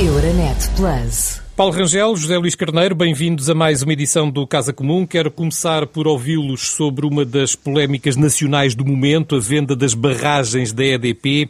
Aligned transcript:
Euronet 0.00 0.70
Plus. 0.74 1.40
Paulo 1.54 1.72
Rangel, 1.72 2.16
José 2.16 2.36
Luís 2.36 2.56
Carneiro, 2.56 2.96
bem-vindos 2.96 3.48
a 3.48 3.54
mais 3.54 3.80
uma 3.80 3.92
edição 3.92 4.28
do 4.28 4.44
Casa 4.44 4.72
Comum. 4.72 5.06
Quero 5.06 5.30
começar 5.30 5.86
por 5.86 6.08
ouvi-los 6.08 6.72
sobre 6.72 7.06
uma 7.06 7.24
das 7.24 7.54
polémicas 7.54 8.16
nacionais 8.16 8.74
do 8.74 8.84
momento, 8.84 9.36
a 9.36 9.38
venda 9.38 9.76
das 9.76 9.94
barragens 9.94 10.72
da 10.72 10.84
EDP. 10.84 11.48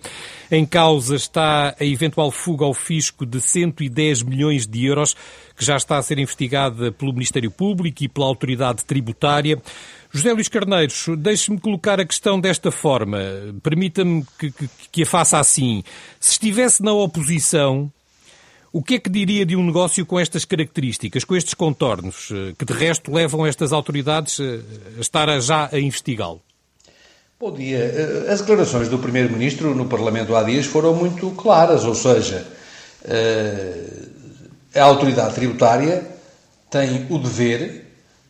Em 0.51 0.67
causa 0.67 1.17
está 1.17 1.75
a 1.81 1.85
eventual 1.87 2.31
fuga 2.31 2.67
ao 2.67 2.75
fisco 2.75 3.25
de 3.25 3.41
110 3.41 4.23
milhões 4.23 4.67
de 4.67 4.85
euros, 4.85 5.15
que 5.57 5.65
já 5.65 5.79
está 5.79 5.97
a 5.97 6.03
ser 6.03 6.19
investigada 6.19 6.93
pelo 6.93 7.15
Ministério 7.15 7.51
Público 7.51 8.05
e 8.05 8.09
pela 8.09 8.27
Autoridade 8.27 8.85
Tributária. 8.85 9.59
José 10.13 10.35
Luís 10.35 10.49
Carneiros, 10.49 11.07
deixe-me 11.17 11.59
colocar 11.59 11.99
a 11.99 12.05
questão 12.05 12.39
desta 12.39 12.71
forma. 12.71 13.19
Permita-me 13.63 14.23
que, 14.39 14.51
que, 14.51 14.69
que 14.93 15.03
a 15.03 15.07
faça 15.07 15.39
assim. 15.39 15.83
Se 16.21 16.33
estivesse 16.33 16.83
na 16.83 16.93
oposição, 16.93 17.91
o 18.75 18.83
que 18.83 18.97
é 18.97 18.99
que 18.99 19.09
diria 19.09 19.47
de 19.47 19.55
um 19.55 19.65
negócio 19.65 20.05
com 20.05 20.19
estas 20.19 20.45
características, 20.45 21.23
com 21.23 21.37
estes 21.37 21.55
contornos, 21.55 22.31
eh, 22.33 22.55
que 22.59 22.65
de 22.65 22.73
resto 22.73 23.15
levam 23.15 23.47
estas 23.47 23.73
autoridades 23.73 24.41
eh, 24.41 24.59
a 24.99 25.01
estar 25.01 25.41
já 25.41 25.69
a 25.73 25.79
investigá-lo? 25.79 26.43
Bom 27.39 27.53
dia. 27.53 27.79
Eh, 27.79 28.33
as 28.33 28.41
declarações 28.41 28.89
do 28.89 28.99
Primeiro-Ministro 28.99 29.77
no 29.77 29.87
Parlamento 29.87 30.35
há 30.35 30.43
dias 30.43 30.67
foram 30.67 30.93
muito 30.93 31.31
claras, 31.31 31.85
ou 31.85 31.95
seja, 31.95 32.45
a 34.75 34.83
autoridade 34.83 35.37
tributária 35.37 36.05
tem 36.69 37.07
o 37.11 37.19
dever 37.19 37.85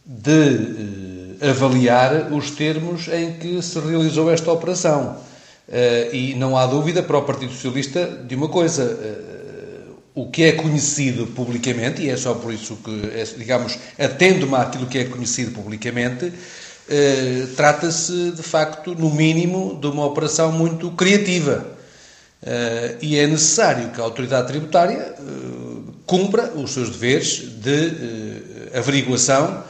de 0.05 1.39
avaliar 1.41 2.31
os 2.33 2.51
termos 2.51 3.09
em 3.09 3.33
que 3.33 3.63
se 3.63 3.79
realizou 3.79 4.31
esta 4.31 4.53
operação. 4.53 5.17
E 6.13 6.35
não 6.35 6.55
há 6.55 6.67
dúvida 6.67 7.03
para 7.03 7.17
o 7.17 7.23
Partido 7.23 7.53
Socialista 7.53 8.07
de 8.07 8.35
uma 8.35 8.49
coisa 8.49 9.33
o 10.15 10.31
que 10.31 10.45
é 10.45 10.53
conhecido 10.53 11.27
publicamente, 11.29 12.03
e 12.03 12.09
é 12.09 12.17
só 12.17 12.35
por 12.35 12.53
isso 12.53 12.77
que, 12.77 13.11
é, 13.13 13.25
digamos, 13.37 13.79
atendo-me 13.99 14.55
àquilo 14.55 14.87
que 14.87 14.99
é 14.99 15.05
conhecido 15.05 15.51
publicamente, 15.51 16.33
eh, 16.89 17.47
trata-se, 17.57 18.31
de 18.31 18.43
facto, 18.43 18.95
no 18.95 19.11
mínimo, 19.11 19.77
de 19.81 19.87
uma 19.89 20.05
operação 20.07 20.53
muito 20.53 20.91
criativa. 20.93 21.67
Eh, 22.47 22.97
e 23.03 23.19
é 23.19 23.27
necessário 23.27 23.91
que 23.91 24.01
a 24.01 24.05
autoridade 24.05 24.47
tributária 24.49 25.15
eh, 25.19 25.75
cumpra 26.07 26.53
os 26.55 26.73
seus 26.73 26.91
deveres 26.91 27.39
de 27.61 27.87
eh, 28.73 28.79
averiguação 28.79 29.65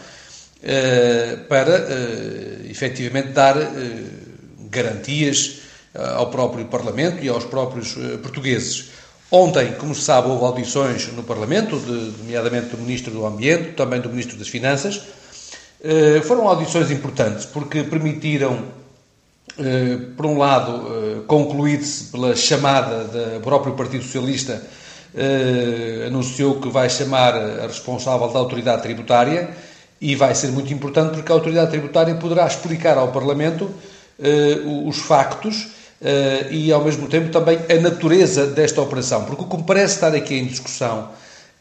eh, 0.62 1.38
para, 1.48 1.76
eh, 1.76 2.66
efetivamente, 2.68 3.28
dar 3.28 3.56
garantias 4.70 5.60
ao 5.94 6.28
próprio 6.28 6.64
Parlamento 6.64 7.22
e 7.22 7.28
aos 7.28 7.44
próprios 7.44 7.94
portugueses. 8.20 8.90
Ontem, 9.30 9.72
como 9.72 9.94
se 9.94 10.02
sabe, 10.02 10.28
houve 10.28 10.44
audições 10.44 11.12
no 11.12 11.22
Parlamento, 11.22 11.78
de, 11.78 12.18
nomeadamente 12.22 12.68
do 12.68 12.78
Ministro 12.78 13.12
do 13.12 13.26
Ambiente, 13.26 13.72
também 13.72 14.00
do 14.00 14.08
Ministro 14.08 14.36
das 14.36 14.48
Finanças. 14.48 15.02
Eh, 15.86 16.22
foram 16.22 16.48
audições 16.48 16.90
importantes 16.90 17.44
porque 17.44 17.82
permitiram, 17.82 18.64
eh, 19.58 19.98
por 20.16 20.24
um 20.24 20.38
lado, 20.38 20.72
eh, 20.72 21.20
concluir-se 21.26 22.04
pela 22.04 22.34
chamada 22.34 23.04
do 23.04 23.40
próprio 23.42 23.74
Partido 23.74 24.02
Socialista, 24.02 24.62
anunciou 26.08 26.60
que 26.60 26.68
vai 26.68 26.90
chamar 26.90 27.36
a 27.36 27.68
responsável 27.68 28.26
da 28.32 28.38
autoridade 28.40 28.82
tributária 28.82 29.48
e 30.00 30.16
vai 30.16 30.34
ser 30.34 30.48
muito 30.48 30.74
importante 30.74 31.14
porque 31.14 31.30
a 31.30 31.36
autoridade 31.36 31.70
tributária 31.70 32.16
poderá 32.16 32.44
explicar 32.48 32.98
ao 32.98 33.12
Parlamento 33.12 33.70
os 34.88 34.98
factos 34.98 35.68
e, 36.50 36.70
ao 36.72 36.84
mesmo 36.84 37.08
tempo, 37.08 37.30
também 37.30 37.58
a 37.68 37.80
natureza 37.80 38.46
desta 38.46 38.80
operação. 38.82 39.24
Porque 39.24 39.42
o 39.42 39.46
que 39.46 39.56
me 39.56 39.62
parece 39.62 39.94
estar 39.94 40.14
aqui 40.14 40.34
em 40.34 40.46
discussão 40.46 41.08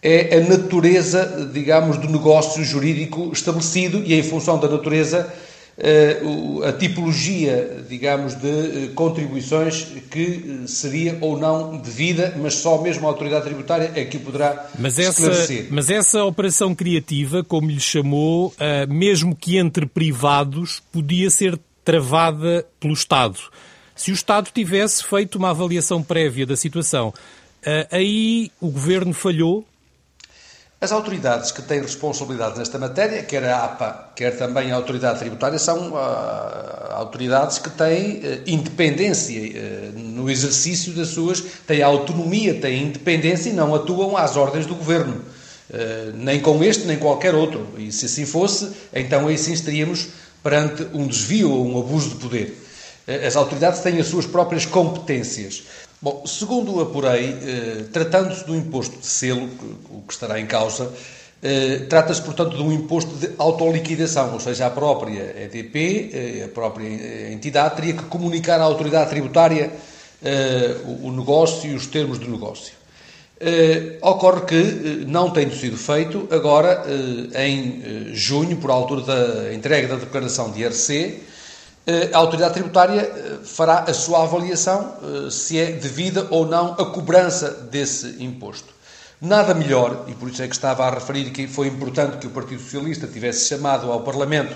é 0.03 0.38
a 0.38 0.41
natureza, 0.41 1.50
digamos, 1.53 1.97
do 1.97 2.09
negócio 2.09 2.61
jurídico 2.63 3.31
estabelecido 3.31 4.03
e, 4.05 4.13
em 4.13 4.22
função 4.22 4.59
da 4.59 4.67
natureza, 4.67 5.34
uh, 5.78 6.63
a 6.63 6.73
tipologia, 6.73 7.85
digamos, 7.90 8.35
de 8.35 8.47
uh, 8.47 8.94
contribuições 8.94 9.88
que 10.12 10.63
seria 10.67 11.17
ou 11.22 11.40
não 11.40 11.78
devida, 11.78 12.35
mas 12.38 12.56
só 12.56 12.81
mesmo 12.81 13.07
a 13.07 13.12
autoridade 13.12 13.46
tributária 13.46 13.94
é 13.96 14.03
que 14.03 14.17
o 14.17 14.19
poderá 14.19 14.69
mas 14.78 15.00
essa, 15.00 15.22
esclarecer. 15.22 15.67
Mas 15.69 15.90
essa 15.90 16.25
operação 16.25 16.75
criativa, 16.75 17.41
como 17.41 17.69
lhe 17.69 17.79
chamou, 17.79 18.53
mesmo 18.90 19.34
que 19.34 19.57
entre 19.57 19.85
privados, 19.85 20.84
podia 20.91 21.29
ser 21.29 21.57
travada 21.85 22.66
pelo 22.79 22.94
Estado. 22.94 23.40
Se 23.95 24.11
o 24.11 24.13
Estado 24.13 24.49
tivesse 24.53 25.03
feito 25.03 25.37
uma 25.37 25.51
avaliação 25.51 26.01
prévia 26.01 26.45
da 26.45 26.55
situação, 26.55 27.13
eh, 27.63 27.87
aí 27.91 28.51
o 28.59 28.69
Governo 28.69 29.13
falhou? 29.13 29.65
As 30.83 30.91
autoridades 30.91 31.49
que 31.49 31.61
têm 31.61 31.81
responsabilidade 31.81 32.57
nesta 32.57 32.77
matéria, 32.77 33.23
quer 33.23 33.45
a 33.45 33.63
APA, 33.63 34.11
quer 34.17 34.31
também 34.37 34.69
a 34.69 34.75
Autoridade 34.75 35.19
Tributária, 35.19 35.57
são 35.57 35.91
uh, 35.91 36.91
autoridades 36.91 37.57
que 37.57 37.69
têm 37.69 38.17
uh, 38.17 38.41
independência 38.45 39.39
uh, 39.39 39.97
no 39.97 40.29
exercício 40.29 40.91
das 40.91 41.07
suas, 41.07 41.39
têm 41.65 41.81
autonomia, 41.81 42.55
têm 42.55 42.83
independência 42.83 43.49
e 43.49 43.53
não 43.53 43.73
atuam 43.73 44.17
às 44.17 44.35
ordens 44.35 44.65
do 44.65 44.75
Governo. 44.75 45.23
nem 46.15 46.41
com 46.41 46.61
este, 46.61 46.85
nem 46.85 46.97
qualquer 46.97 47.33
outro. 47.33 47.65
E 47.77 47.89
se 47.89 48.07
assim 48.07 48.25
fosse, 48.25 48.69
então 48.93 49.29
aí 49.29 49.37
sim 49.37 49.53
estaríamos 49.53 50.09
perante 50.43 50.85
um 50.93 51.07
desvio 51.07 51.49
ou 51.49 51.65
um 51.65 51.79
abuso 51.79 52.09
de 52.09 52.15
poder. 52.15 52.62
Eh, 53.08 53.28
as 53.28 53.36
autoridades 53.36 53.81
têm 53.81 54.00
as 54.00 54.08
suas 54.08 54.25
próprias 54.25 54.66
competências. 54.66 55.64
Bom, 56.02 56.24
segundo 56.25 56.81
apurei, 56.81 57.30
eh, 57.30 57.84
tratando-se 57.91 58.46
do 58.46 58.56
imposto 58.56 58.97
de 58.97 59.06
selo, 59.06 59.50
o 59.90 60.02
que 60.02 60.14
estará 60.14 60.40
em 60.40 60.46
causa, 60.46 60.91
eh, 61.41 61.86
trata-se, 61.90 62.22
portanto, 62.22 62.56
de 62.56 62.62
um 62.62 62.72
imposto 62.72 63.14
de 63.16 63.31
autoliquidação, 63.38 64.34
ou 64.34 64.40
seja, 64.40 64.68
a 64.68 64.69
própria 64.69 65.36
EDP, 65.44 66.44
a 66.46 66.47
própria 66.47 67.31
entidade, 67.31 67.75
teria 67.75 67.94
que 67.94 68.03
comunicar 68.03 68.59
à 68.59 68.64
autoridade 68.64 69.09
tributária 69.09 69.72
o, 71.03 71.12
negócio 71.12 71.70
e 71.70 71.75
os 71.75 71.85
termos 71.88 72.18
do 72.18 72.31
negócio. 72.31 72.74
Ocorre 74.02 74.41
que 74.46 75.06
não 75.06 75.31
tendo 75.31 75.53
sido 75.53 75.75
feito, 75.75 76.30
agora 76.31 76.85
em 77.35 78.14
junho, 78.14 78.56
por 78.56 78.72
altura 78.72 79.02
da 79.02 79.53
entrega 79.53 79.90
da 79.90 79.96
declaração 79.96 80.50
de 80.50 80.62
IRC, 80.62 81.22
a 82.13 82.17
autoridade 82.17 82.53
tributária 82.53 83.01
eh, 83.01 83.38
fará 83.44 83.79
a 83.79 83.94
sua 83.94 84.23
avaliação 84.23 84.95
eh, 85.03 85.29
se 85.29 85.59
é 85.59 85.71
devida 85.73 86.27
ou 86.29 86.45
não 86.45 86.73
a 86.73 86.85
cobrança 86.85 87.49
desse 87.49 88.23
imposto. 88.23 88.73
Nada 89.19 89.53
melhor, 89.53 90.05
e 90.07 90.13
por 90.13 90.29
isso 90.29 90.41
é 90.41 90.47
que 90.47 90.55
estava 90.55 90.85
a 90.85 90.89
referir 90.89 91.31
que 91.31 91.47
foi 91.47 91.67
importante 91.67 92.17
que 92.17 92.27
o 92.27 92.29
Partido 92.29 92.61
Socialista 92.61 93.07
tivesse 93.07 93.47
chamado 93.47 93.91
ao 93.91 94.01
Parlamento 94.01 94.55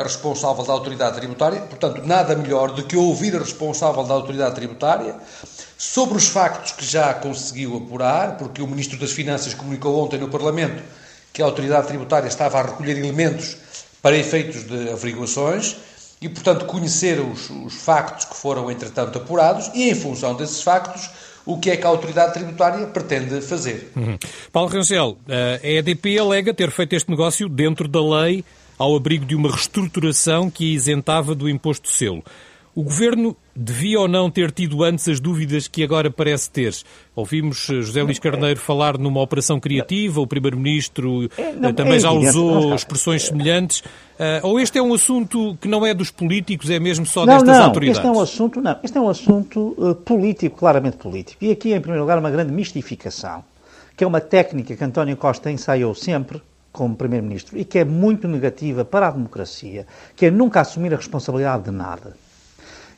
a 0.00 0.02
responsável 0.02 0.64
da 0.64 0.72
autoridade 0.72 1.16
tributária, 1.16 1.60
portanto, 1.60 2.02
nada 2.04 2.34
melhor 2.34 2.72
do 2.72 2.82
que 2.82 2.96
ouvir 2.96 3.36
a 3.36 3.38
responsável 3.38 4.02
da 4.02 4.14
autoridade 4.14 4.54
tributária 4.54 5.14
sobre 5.76 6.16
os 6.16 6.26
factos 6.26 6.72
que 6.72 6.84
já 6.84 7.12
conseguiu 7.12 7.76
apurar, 7.76 8.38
porque 8.38 8.62
o 8.62 8.66
Ministro 8.66 8.98
das 8.98 9.12
Finanças 9.12 9.52
comunicou 9.52 10.02
ontem 10.02 10.18
no 10.18 10.28
Parlamento 10.28 10.82
que 11.32 11.42
a 11.42 11.44
autoridade 11.44 11.86
tributária 11.86 12.26
estava 12.26 12.58
a 12.58 12.62
recolher 12.62 12.96
elementos 12.96 13.56
para 14.00 14.16
efeitos 14.16 14.64
de 14.64 14.90
averiguações 14.90 15.76
e, 16.24 16.28
portanto, 16.30 16.64
conhecer 16.64 17.20
os, 17.20 17.50
os 17.50 17.74
factos 17.74 18.24
que 18.24 18.34
foram, 18.34 18.70
entretanto, 18.70 19.18
apurados 19.18 19.70
e, 19.74 19.90
em 19.90 19.94
função 19.94 20.34
desses 20.34 20.62
factos, 20.62 21.10
o 21.44 21.58
que 21.58 21.70
é 21.70 21.76
que 21.76 21.86
a 21.86 21.90
autoridade 21.90 22.32
tributária 22.32 22.86
pretende 22.86 23.42
fazer. 23.42 23.92
Uhum. 23.94 24.16
Paulo 24.50 24.70
Rangel, 24.70 25.18
a 25.28 25.66
EDP 25.66 26.18
alega 26.18 26.54
ter 26.54 26.70
feito 26.70 26.94
este 26.94 27.10
negócio 27.10 27.46
dentro 27.46 27.86
da 27.86 28.00
lei, 28.02 28.42
ao 28.78 28.96
abrigo 28.96 29.26
de 29.26 29.36
uma 29.36 29.50
reestruturação 29.50 30.50
que 30.50 30.64
a 30.64 30.74
isentava 30.74 31.34
do 31.34 31.46
imposto 31.46 31.90
de 31.90 31.94
selo. 31.94 32.24
O 32.74 32.82
Governo 32.82 33.36
devia 33.54 34.00
ou 34.00 34.08
não 34.08 34.30
ter 34.30 34.50
tido 34.50 34.82
antes 34.82 35.08
as 35.08 35.20
dúvidas 35.20 35.68
que 35.68 35.82
agora 35.82 36.10
parece 36.10 36.50
ter? 36.50 36.74
Ouvimos 37.14 37.68
eh, 37.70 37.82
José 37.82 38.02
Luís 38.02 38.18
Carneiro 38.18 38.58
falar 38.58 38.98
numa 38.98 39.20
operação 39.20 39.60
criativa, 39.60 40.20
o 40.20 40.26
Primeiro-Ministro 40.26 41.28
é, 41.36 41.50
eh, 41.50 41.72
também 41.72 41.96
é 41.96 42.00
já 42.00 42.10
usou 42.10 42.74
expressões 42.74 43.24
semelhantes. 43.24 43.82
Ou 44.42 44.60
este 44.60 44.78
é 44.78 44.82
um 44.82 44.94
assunto 44.94 45.58
que 45.60 45.66
não 45.66 45.84
é 45.84 45.92
dos 45.92 46.10
políticos, 46.10 46.70
é 46.70 46.78
mesmo 46.78 47.04
só 47.04 47.26
não, 47.26 47.34
destas 47.34 47.58
não, 47.58 47.64
autoridades? 47.64 47.98
Este 47.98 48.06
é 48.06 48.10
um 48.10 48.20
assunto, 48.20 48.60
não, 48.60 48.76
este 48.82 48.98
é 48.98 49.00
um 49.00 49.08
assunto 49.08 49.74
uh, 49.76 49.94
político, 49.94 50.56
claramente 50.56 50.96
político. 50.96 51.44
E 51.44 51.50
aqui, 51.50 51.72
em 51.72 51.80
primeiro 51.80 52.02
lugar, 52.02 52.18
uma 52.18 52.30
grande 52.30 52.52
mistificação, 52.52 53.44
que 53.96 54.04
é 54.04 54.06
uma 54.06 54.20
técnica 54.20 54.76
que 54.76 54.84
António 54.84 55.16
Costa 55.16 55.50
ensaiou 55.50 55.94
sempre 55.94 56.40
como 56.74 56.96
Primeiro-Ministro 56.96 57.56
e 57.56 57.64
que 57.64 57.78
é 57.78 57.84
muito 57.84 58.26
negativa 58.26 58.84
para 58.84 59.06
a 59.06 59.10
democracia, 59.12 59.86
que 60.16 60.26
é 60.26 60.30
nunca 60.30 60.60
assumir 60.60 60.92
a 60.92 60.96
responsabilidade 60.96 61.64
de 61.64 61.70
nada. 61.70 62.16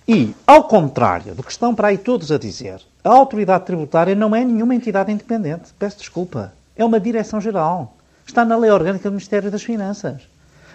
E, 0.09 0.35
ao 0.47 0.65
contrário 0.65 1.35
do 1.35 1.43
que 1.43 1.51
estão 1.51 1.75
para 1.75 1.89
aí 1.89 1.99
todos 1.99 2.31
a 2.31 2.39
dizer, 2.39 2.81
a 3.03 3.11
autoridade 3.11 3.67
tributária 3.67 4.15
não 4.15 4.35
é 4.37 4.45
nenhuma 4.45 4.75
entidade 4.75 5.11
independente. 5.11 5.73
Peço 5.79 5.99
desculpa. 5.99 6.53
É 6.77 6.85
uma 6.85 7.01
direção-geral. 7.01 7.97
Está 8.25 8.45
na 8.45 8.57
lei 8.57 8.71
orgânica 8.71 9.09
do 9.09 9.13
Ministério 9.13 9.51
das 9.51 9.63
Finanças. 9.63 10.23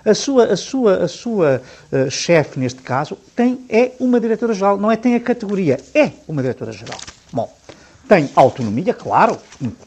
A 0.03 0.13
sua, 0.13 0.45
a 0.45 0.57
sua, 0.57 1.03
a 1.03 1.07
sua 1.07 1.61
uh, 1.91 2.09
chefe, 2.09 2.59
neste 2.59 2.81
caso, 2.81 3.17
tem, 3.35 3.63
é 3.69 3.91
uma 3.99 4.19
diretora-geral. 4.19 4.77
Não 4.77 4.91
é 4.91 4.95
tem 4.97 5.15
a 5.15 5.19
categoria, 5.19 5.79
é 5.93 6.11
uma 6.27 6.41
diretora-geral. 6.41 6.97
Bom, 7.31 7.49
Tem 8.07 8.29
autonomia, 8.35 8.93
claro, 8.93 9.37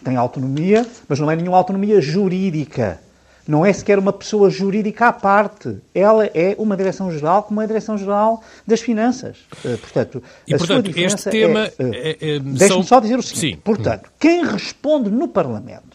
tem 0.03 0.17
autonomia, 0.17 0.87
mas 1.07 1.19
não 1.21 1.31
é 1.31 1.37
nenhuma 1.37 1.59
autonomia 1.59 2.01
jurídica. 2.01 3.01
Não 3.47 3.65
é 3.65 3.73
sequer 3.73 3.99
uma 3.99 4.13
pessoa 4.13 4.49
jurídica 4.49 5.09
à 5.09 5.13
parte. 5.13 5.79
Ela 5.95 6.27
é 6.27 6.57
uma 6.59 6.77
direção-geral 6.77 7.43
como 7.43 7.61
é 7.61 7.65
a 7.65 7.67
direção-geral 7.67 8.43
das 8.67 8.81
finanças. 8.81 9.39
Uh, 9.65 9.77
portanto, 9.79 10.23
e, 10.47 10.55
a 10.55 10.59
portanto, 10.59 10.93
sua 10.93 11.03
este 11.03 11.31
tema... 11.31 11.61
É, 11.61 11.73
é, 11.79 12.11
é, 12.11 12.39
Deixe-me 12.39 12.69
são... 12.69 12.83
só 12.83 13.01
dizer 13.01 13.19
o 13.19 13.23
seguinte. 13.23 13.57
Sim. 13.57 13.61
Portanto, 13.63 14.11
quem 14.19 14.45
responde 14.45 15.11
no 15.11 15.29
Parlamento 15.29 15.95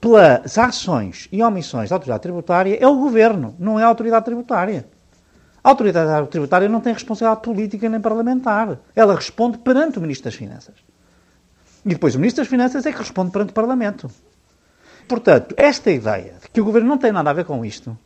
pelas 0.00 0.56
ações 0.58 1.28
e 1.32 1.42
omissões 1.42 1.88
da 1.88 1.96
autoridade 1.96 2.22
tributária 2.22 2.78
é 2.80 2.86
o 2.86 2.96
Governo, 2.96 3.54
não 3.58 3.80
é 3.80 3.82
a 3.82 3.86
autoridade 3.86 4.24
tributária. 4.24 4.86
A 5.62 5.70
autoridade 5.70 6.28
tributária 6.28 6.68
não 6.68 6.80
tem 6.80 6.92
responsabilidade 6.92 7.42
política 7.42 7.88
nem 7.88 8.00
parlamentar. 8.00 8.78
Ela 8.94 9.14
responde 9.14 9.58
perante 9.58 9.98
o 9.98 10.00
Ministro 10.00 10.26
das 10.26 10.34
Finanças. 10.34 10.74
E 11.84 11.90
depois 11.90 12.14
o 12.14 12.18
Ministro 12.18 12.42
das 12.42 12.48
Finanças 12.48 12.86
é 12.86 12.92
que 12.92 12.98
responde 12.98 13.30
perante 13.30 13.50
o 13.50 13.54
Parlamento. 13.54 14.10
Portanto, 15.08 15.54
esta 15.56 15.90
ideia 15.90 16.34
de 16.42 16.48
que 16.50 16.60
o 16.60 16.64
Governo 16.64 16.86
não 16.86 16.98
tem 16.98 17.10
nada 17.10 17.30
a 17.30 17.32
ver 17.32 17.46
com 17.46 17.64
isto 17.64 17.96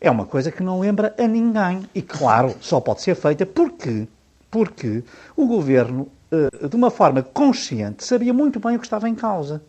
é 0.00 0.10
uma 0.10 0.26
coisa 0.26 0.50
que 0.50 0.62
não 0.62 0.80
lembra 0.80 1.14
a 1.16 1.26
ninguém. 1.26 1.88
E, 1.94 2.02
claro, 2.02 2.54
só 2.60 2.80
pode 2.80 3.00
ser 3.00 3.14
feita 3.14 3.46
porque, 3.46 4.08
porque 4.50 5.04
o 5.36 5.46
Governo, 5.46 6.08
eh, 6.32 6.66
de 6.68 6.74
uma 6.74 6.90
forma 6.90 7.22
consciente, 7.22 8.04
sabia 8.04 8.32
muito 8.32 8.58
bem 8.58 8.74
o 8.74 8.78
que 8.80 8.86
estava 8.86 9.08
em 9.08 9.14
causa. 9.14 9.62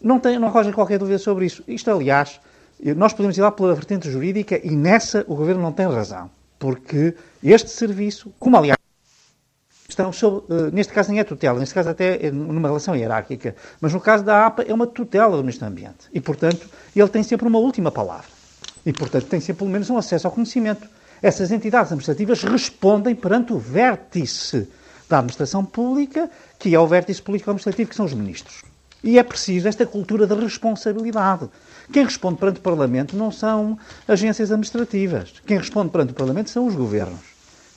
Não, 0.00 0.20
tem, 0.20 0.38
não 0.38 0.56
haja 0.56 0.72
qualquer 0.72 0.98
dúvida 0.98 1.18
sobre 1.18 1.46
isso. 1.46 1.64
Isto, 1.66 1.90
aliás, 1.90 2.38
nós 2.96 3.14
podemos 3.14 3.38
ir 3.38 3.40
lá 3.40 3.50
pela 3.50 3.74
vertente 3.74 4.10
jurídica 4.10 4.60
e 4.62 4.76
nessa 4.76 5.24
o 5.26 5.34
Governo 5.34 5.62
não 5.62 5.72
tem 5.72 5.86
razão. 5.86 6.30
Porque 6.58 7.14
este 7.42 7.70
serviço, 7.70 8.32
como 8.38 8.56
aliás 8.58 8.73
estão 9.88 10.12
sob, 10.12 10.52
uh, 10.52 10.70
neste 10.72 10.92
caso 10.92 11.10
nem 11.10 11.20
é 11.20 11.24
tutela, 11.24 11.58
neste 11.58 11.74
caso 11.74 11.90
até 11.90 12.26
é 12.26 12.30
numa 12.30 12.68
relação 12.68 12.96
hierárquica, 12.96 13.54
mas 13.80 13.92
no 13.92 14.00
caso 14.00 14.24
da 14.24 14.46
APA 14.46 14.62
é 14.62 14.72
uma 14.72 14.86
tutela 14.86 15.36
do 15.36 15.42
Ministro 15.42 15.66
do 15.66 15.70
Ambiente. 15.70 16.08
E, 16.12 16.20
portanto, 16.20 16.68
ele 16.94 17.08
tem 17.08 17.22
sempre 17.22 17.46
uma 17.46 17.58
última 17.58 17.90
palavra. 17.90 18.26
E, 18.84 18.92
portanto, 18.92 19.26
tem 19.26 19.40
sempre 19.40 19.60
pelo 19.60 19.70
menos 19.70 19.90
um 19.90 19.96
acesso 19.96 20.26
ao 20.26 20.32
conhecimento. 20.32 20.86
Essas 21.22 21.50
entidades 21.50 21.88
administrativas 21.92 22.42
respondem 22.42 23.14
perante 23.14 23.52
o 23.52 23.58
vértice 23.58 24.68
da 25.08 25.18
administração 25.18 25.64
pública, 25.64 26.30
que 26.58 26.74
é 26.74 26.78
o 26.78 26.86
vértice 26.86 27.22
político-administrativo, 27.22 27.90
que 27.90 27.96
são 27.96 28.06
os 28.06 28.14
ministros. 28.14 28.62
E 29.02 29.18
é 29.18 29.22
preciso 29.22 29.68
esta 29.68 29.84
cultura 29.84 30.26
de 30.26 30.34
responsabilidade. 30.34 31.48
Quem 31.92 32.04
responde 32.04 32.38
perante 32.38 32.58
o 32.58 32.62
Parlamento 32.62 33.16
não 33.16 33.30
são 33.30 33.78
agências 34.08 34.50
administrativas. 34.50 35.34
Quem 35.46 35.58
responde 35.58 35.90
perante 35.90 36.12
o 36.12 36.14
Parlamento 36.14 36.48
são 36.48 36.66
os 36.66 36.74
governos 36.74 37.33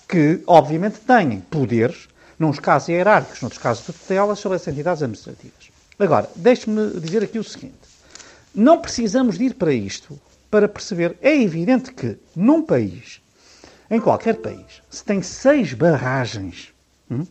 que, 0.08 0.42
obviamente, 0.48 1.00
têm 1.00 1.42
poderes, 1.42 2.08
nos 2.40 2.60
casos 2.60 2.90
hierárquicos, 2.90 3.42
noutros 3.42 3.62
casos 3.62 3.86
de 3.86 3.94
tutela, 3.94 4.36
sobre 4.36 4.56
as 4.56 4.68
entidades 4.68 5.04
administrativas. 5.04 5.70
Agora, 6.00 6.30
deixe-me 6.36 7.00
dizer 7.00 7.24
aqui 7.24 7.40
o 7.40 7.44
seguinte. 7.44 7.76
Não 8.54 8.80
precisamos 8.80 9.38
de 9.38 9.46
ir 9.46 9.56
para 9.56 9.74
isto 9.74 10.20
para 10.50 10.68
perceber. 10.68 11.18
É 11.22 11.36
evidente 11.36 11.92
que, 11.92 12.18
num 12.36 12.62
país, 12.62 13.22
em 13.90 14.00
qualquer 14.00 14.36
país, 14.36 14.82
se 14.90 15.04
tem 15.04 15.22
seis 15.22 15.74
barragens, 15.74 16.74
hum, 17.10 17.26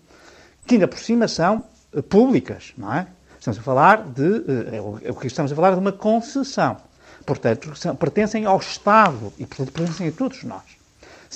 que 0.66 0.74
ainda 0.74 0.88
por 0.88 0.98
cima 0.98 1.28
são 1.28 1.64
uh, 1.92 2.02
públicas, 2.02 2.72
não 2.76 2.92
é? 2.92 3.06
Estamos 3.38 3.58
a 3.58 3.62
falar 3.62 4.02
de. 4.02 4.22
Uh, 4.22 5.00
é 5.02 5.10
o 5.10 5.14
que 5.14 5.26
estamos 5.26 5.52
a 5.52 5.54
falar 5.54 5.72
de 5.72 5.78
uma 5.78 5.92
concessão. 5.92 6.76
Portanto, 7.24 7.74
são, 7.76 7.94
pertencem 7.94 8.44
ao 8.44 8.58
Estado 8.58 9.32
e, 9.38 9.46
portanto, 9.46 9.72
pertencem 9.72 10.08
a 10.08 10.12
todos 10.12 10.42
nós. 10.44 10.75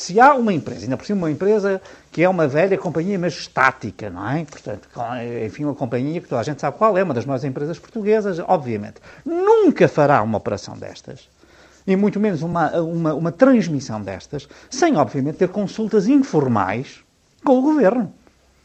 Se 0.00 0.18
há 0.18 0.32
uma 0.32 0.50
empresa, 0.50 0.84
ainda 0.84 0.96
por 0.96 1.04
cima 1.04 1.18
uma 1.18 1.30
empresa 1.30 1.78
que 2.10 2.22
é 2.22 2.28
uma 2.28 2.48
velha 2.48 2.78
companhia, 2.78 3.18
mas 3.18 3.34
estática, 3.34 4.08
não 4.08 4.30
é? 4.30 4.46
Portanto, 4.46 4.88
enfim, 5.44 5.64
uma 5.64 5.74
companhia 5.74 6.22
que 6.22 6.26
toda 6.26 6.40
a 6.40 6.42
gente 6.42 6.58
sabe 6.58 6.78
qual 6.78 6.96
é, 6.96 7.02
uma 7.02 7.12
das 7.12 7.26
maiores 7.26 7.44
empresas 7.44 7.78
portuguesas, 7.78 8.38
obviamente, 8.38 8.94
nunca 9.26 9.86
fará 9.88 10.22
uma 10.22 10.38
operação 10.38 10.74
destas, 10.74 11.28
e 11.86 11.94
muito 11.96 12.18
menos 12.18 12.40
uma, 12.40 12.80
uma, 12.80 13.12
uma 13.12 13.30
transmissão 13.30 14.00
destas, 14.00 14.48
sem, 14.70 14.96
obviamente, 14.96 15.36
ter 15.36 15.50
consultas 15.50 16.08
informais 16.08 17.04
com 17.44 17.58
o 17.58 17.60
Governo. 17.60 18.10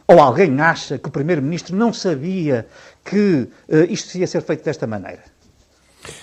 Ou 0.08 0.22
alguém 0.22 0.62
acha 0.62 0.98
que 0.98 1.10
o 1.10 1.12
Primeiro-Ministro 1.12 1.76
não 1.76 1.92
sabia 1.92 2.66
que 3.04 3.50
uh, 3.68 3.84
isto 3.90 4.18
ia 4.18 4.26
ser 4.26 4.42
feito 4.42 4.64
desta 4.64 4.88
maneira? 4.88 5.35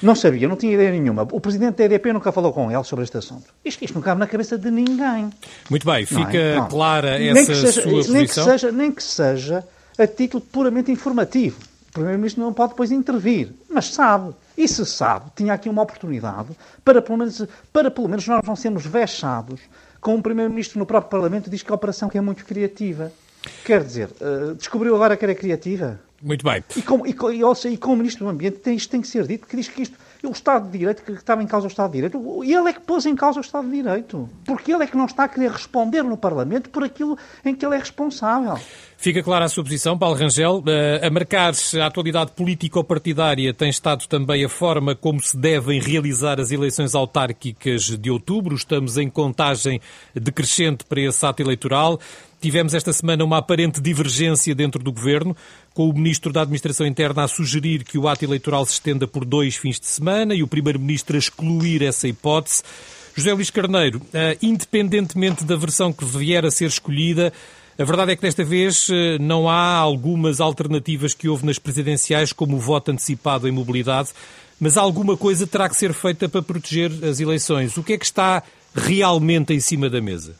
Não 0.02 0.14
sabia, 0.14 0.48
não 0.48 0.56
tinha 0.56 0.74
ideia 0.74 0.90
nenhuma. 0.90 1.22
O 1.30 1.40
presidente 1.40 1.76
da 1.76 1.84
EDP 1.84 2.12
nunca 2.12 2.32
falou 2.32 2.52
com 2.52 2.70
ele 2.70 2.84
sobre 2.84 3.04
este 3.04 3.16
assunto. 3.16 3.44
Isto, 3.64 3.84
isto 3.84 3.94
não 3.94 4.02
cabe 4.02 4.20
na 4.20 4.26
cabeça 4.26 4.58
de 4.58 4.70
ninguém. 4.70 5.30
Muito 5.70 5.86
bem, 5.86 6.06
fica 6.06 6.36
é? 6.36 6.66
clara 6.68 7.22
essa 7.22 7.54
seja, 7.54 7.72
sua 7.72 7.92
nem 7.92 7.94
posição. 7.96 8.44
Que 8.44 8.50
seja, 8.50 8.72
nem 8.72 8.92
que 8.92 9.02
seja 9.02 9.64
a 9.98 10.06
título 10.06 10.42
puramente 10.42 10.90
informativo. 10.90 11.58
O 11.90 11.92
Primeiro-Ministro 11.92 12.42
não 12.42 12.52
pode 12.52 12.70
depois 12.70 12.90
intervir, 12.90 13.52
mas 13.68 13.92
sabe. 13.92 14.34
E 14.56 14.66
se 14.66 14.84
sabe, 14.86 15.30
tinha 15.36 15.54
aqui 15.54 15.68
uma 15.68 15.82
oportunidade 15.82 16.48
para 16.84 17.02
pelo 17.02 17.18
menos, 17.18 17.44
para, 17.72 17.90
pelo 17.90 18.08
menos 18.08 18.26
nós 18.26 18.42
não 18.44 18.56
sermos 18.56 18.86
vexados 18.86 19.60
com 20.00 20.16
um 20.16 20.20
Primeiro-Ministro 20.20 20.78
no 20.78 20.84
próprio 20.84 21.10
Parlamento 21.10 21.48
diz 21.48 21.62
que 21.62 21.70
a 21.70 21.74
operação 21.74 22.08
que 22.08 22.18
é 22.18 22.20
muito 22.20 22.44
criativa. 22.44 23.12
Quer 23.64 23.84
dizer, 23.84 24.08
uh, 24.20 24.54
descobriu 24.54 24.94
agora 24.94 25.16
que 25.16 25.24
era 25.24 25.34
criativa? 25.34 26.00
Muito 26.22 26.44
bem. 26.44 26.62
E 26.76 26.82
com, 26.82 27.04
e, 27.04 27.10
e, 27.10 27.72
e 27.72 27.76
com 27.76 27.92
o 27.92 27.96
Ministro 27.96 28.24
do 28.24 28.30
Ambiente 28.30 28.58
tem, 28.58 28.76
isto 28.76 28.88
tem 28.88 29.00
que 29.00 29.08
ser 29.08 29.26
dito, 29.26 29.40
porque 29.40 29.56
diz 29.56 29.68
que 29.68 29.82
isto, 29.82 29.96
o 30.22 30.30
Estado 30.30 30.70
de 30.70 30.78
Direito, 30.78 31.02
que 31.02 31.10
estava 31.12 31.42
em 31.42 31.46
causa 31.48 31.66
o 31.66 31.68
Estado 31.68 31.90
de 31.90 31.96
Direito, 31.96 32.44
e 32.44 32.54
ele 32.54 32.68
é 32.68 32.72
que 32.72 32.80
pôs 32.80 33.04
em 33.06 33.16
causa 33.16 33.40
o 33.40 33.40
Estado 33.40 33.68
de 33.68 33.82
Direito. 33.82 34.30
Porque 34.44 34.72
ele 34.72 34.84
é 34.84 34.86
que 34.86 34.96
não 34.96 35.06
está 35.06 35.24
a 35.24 35.28
querer 35.28 35.50
responder 35.50 36.04
no 36.04 36.16
Parlamento 36.16 36.70
por 36.70 36.84
aquilo 36.84 37.18
em 37.44 37.54
que 37.54 37.66
ele 37.66 37.74
é 37.74 37.78
responsável. 37.78 38.56
Fica 38.96 39.20
clara 39.20 39.46
a 39.46 39.48
sua 39.48 39.64
posição, 39.64 39.98
Paulo 39.98 40.14
Rangel. 40.14 40.62
Eh, 40.64 41.04
a 41.04 41.10
marcar-se 41.10 41.80
a 41.80 41.86
atualidade 41.86 42.30
político-partidária 42.30 43.52
tem 43.52 43.68
estado 43.68 44.06
também 44.06 44.44
a 44.44 44.48
forma 44.48 44.94
como 44.94 45.20
se 45.20 45.36
devem 45.36 45.80
realizar 45.80 46.38
as 46.38 46.52
eleições 46.52 46.94
autárquicas 46.94 47.98
de 47.98 48.10
outubro. 48.12 48.54
Estamos 48.54 48.96
em 48.96 49.10
contagem 49.10 49.80
decrescente 50.14 50.84
para 50.84 51.00
esse 51.00 51.26
ato 51.26 51.42
eleitoral. 51.42 51.98
Tivemos 52.42 52.74
esta 52.74 52.92
semana 52.92 53.24
uma 53.24 53.38
aparente 53.38 53.80
divergência 53.80 54.52
dentro 54.52 54.82
do 54.82 54.92
governo, 54.92 55.36
com 55.74 55.88
o 55.88 55.92
Ministro 55.92 56.32
da 56.32 56.42
Administração 56.42 56.86
Interna 56.86 57.24
a 57.24 57.28
sugerir 57.28 57.84
que 57.84 57.98
o 57.98 58.08
ato 58.08 58.24
eleitoral 58.24 58.64
se 58.66 58.72
estenda 58.72 59.06
por 59.06 59.24
dois 59.24 59.56
fins 59.56 59.80
de 59.80 59.86
semana 59.86 60.34
e 60.34 60.42
o 60.42 60.48
Primeiro-Ministro 60.48 61.16
a 61.16 61.18
excluir 61.18 61.82
essa 61.82 62.06
hipótese. 62.06 62.62
José 63.14 63.32
Luís 63.32 63.50
Carneiro, 63.50 64.00
eh, 64.12 64.38
independentemente 64.42 65.44
da 65.44 65.56
versão 65.56 65.92
que 65.92 66.04
vier 66.04 66.44
a 66.46 66.50
ser 66.50 66.66
escolhida, 66.66 67.32
a 67.78 67.84
verdade 67.84 68.12
é 68.12 68.16
que 68.16 68.22
desta 68.22 68.44
vez 68.44 68.88
eh, 68.90 69.18
não 69.18 69.48
há 69.48 69.76
algumas 69.76 70.40
alternativas 70.40 71.14
que 71.14 71.28
houve 71.28 71.46
nas 71.46 71.58
presidenciais, 71.58 72.32
como 72.32 72.56
o 72.56 72.60
voto 72.60 72.90
antecipado 72.90 73.48
em 73.48 73.52
mobilidade, 73.52 74.10
mas 74.60 74.76
alguma 74.76 75.16
coisa 75.16 75.46
terá 75.46 75.68
que 75.68 75.76
ser 75.76 75.92
feita 75.92 76.28
para 76.28 76.42
proteger 76.42 76.92
as 77.04 77.18
eleições. 77.18 77.76
O 77.76 77.82
que 77.82 77.94
é 77.94 77.98
que 77.98 78.04
está 78.04 78.42
realmente 78.74 79.52
em 79.52 79.60
cima 79.60 79.90
da 79.90 80.00
mesa? 80.00 80.34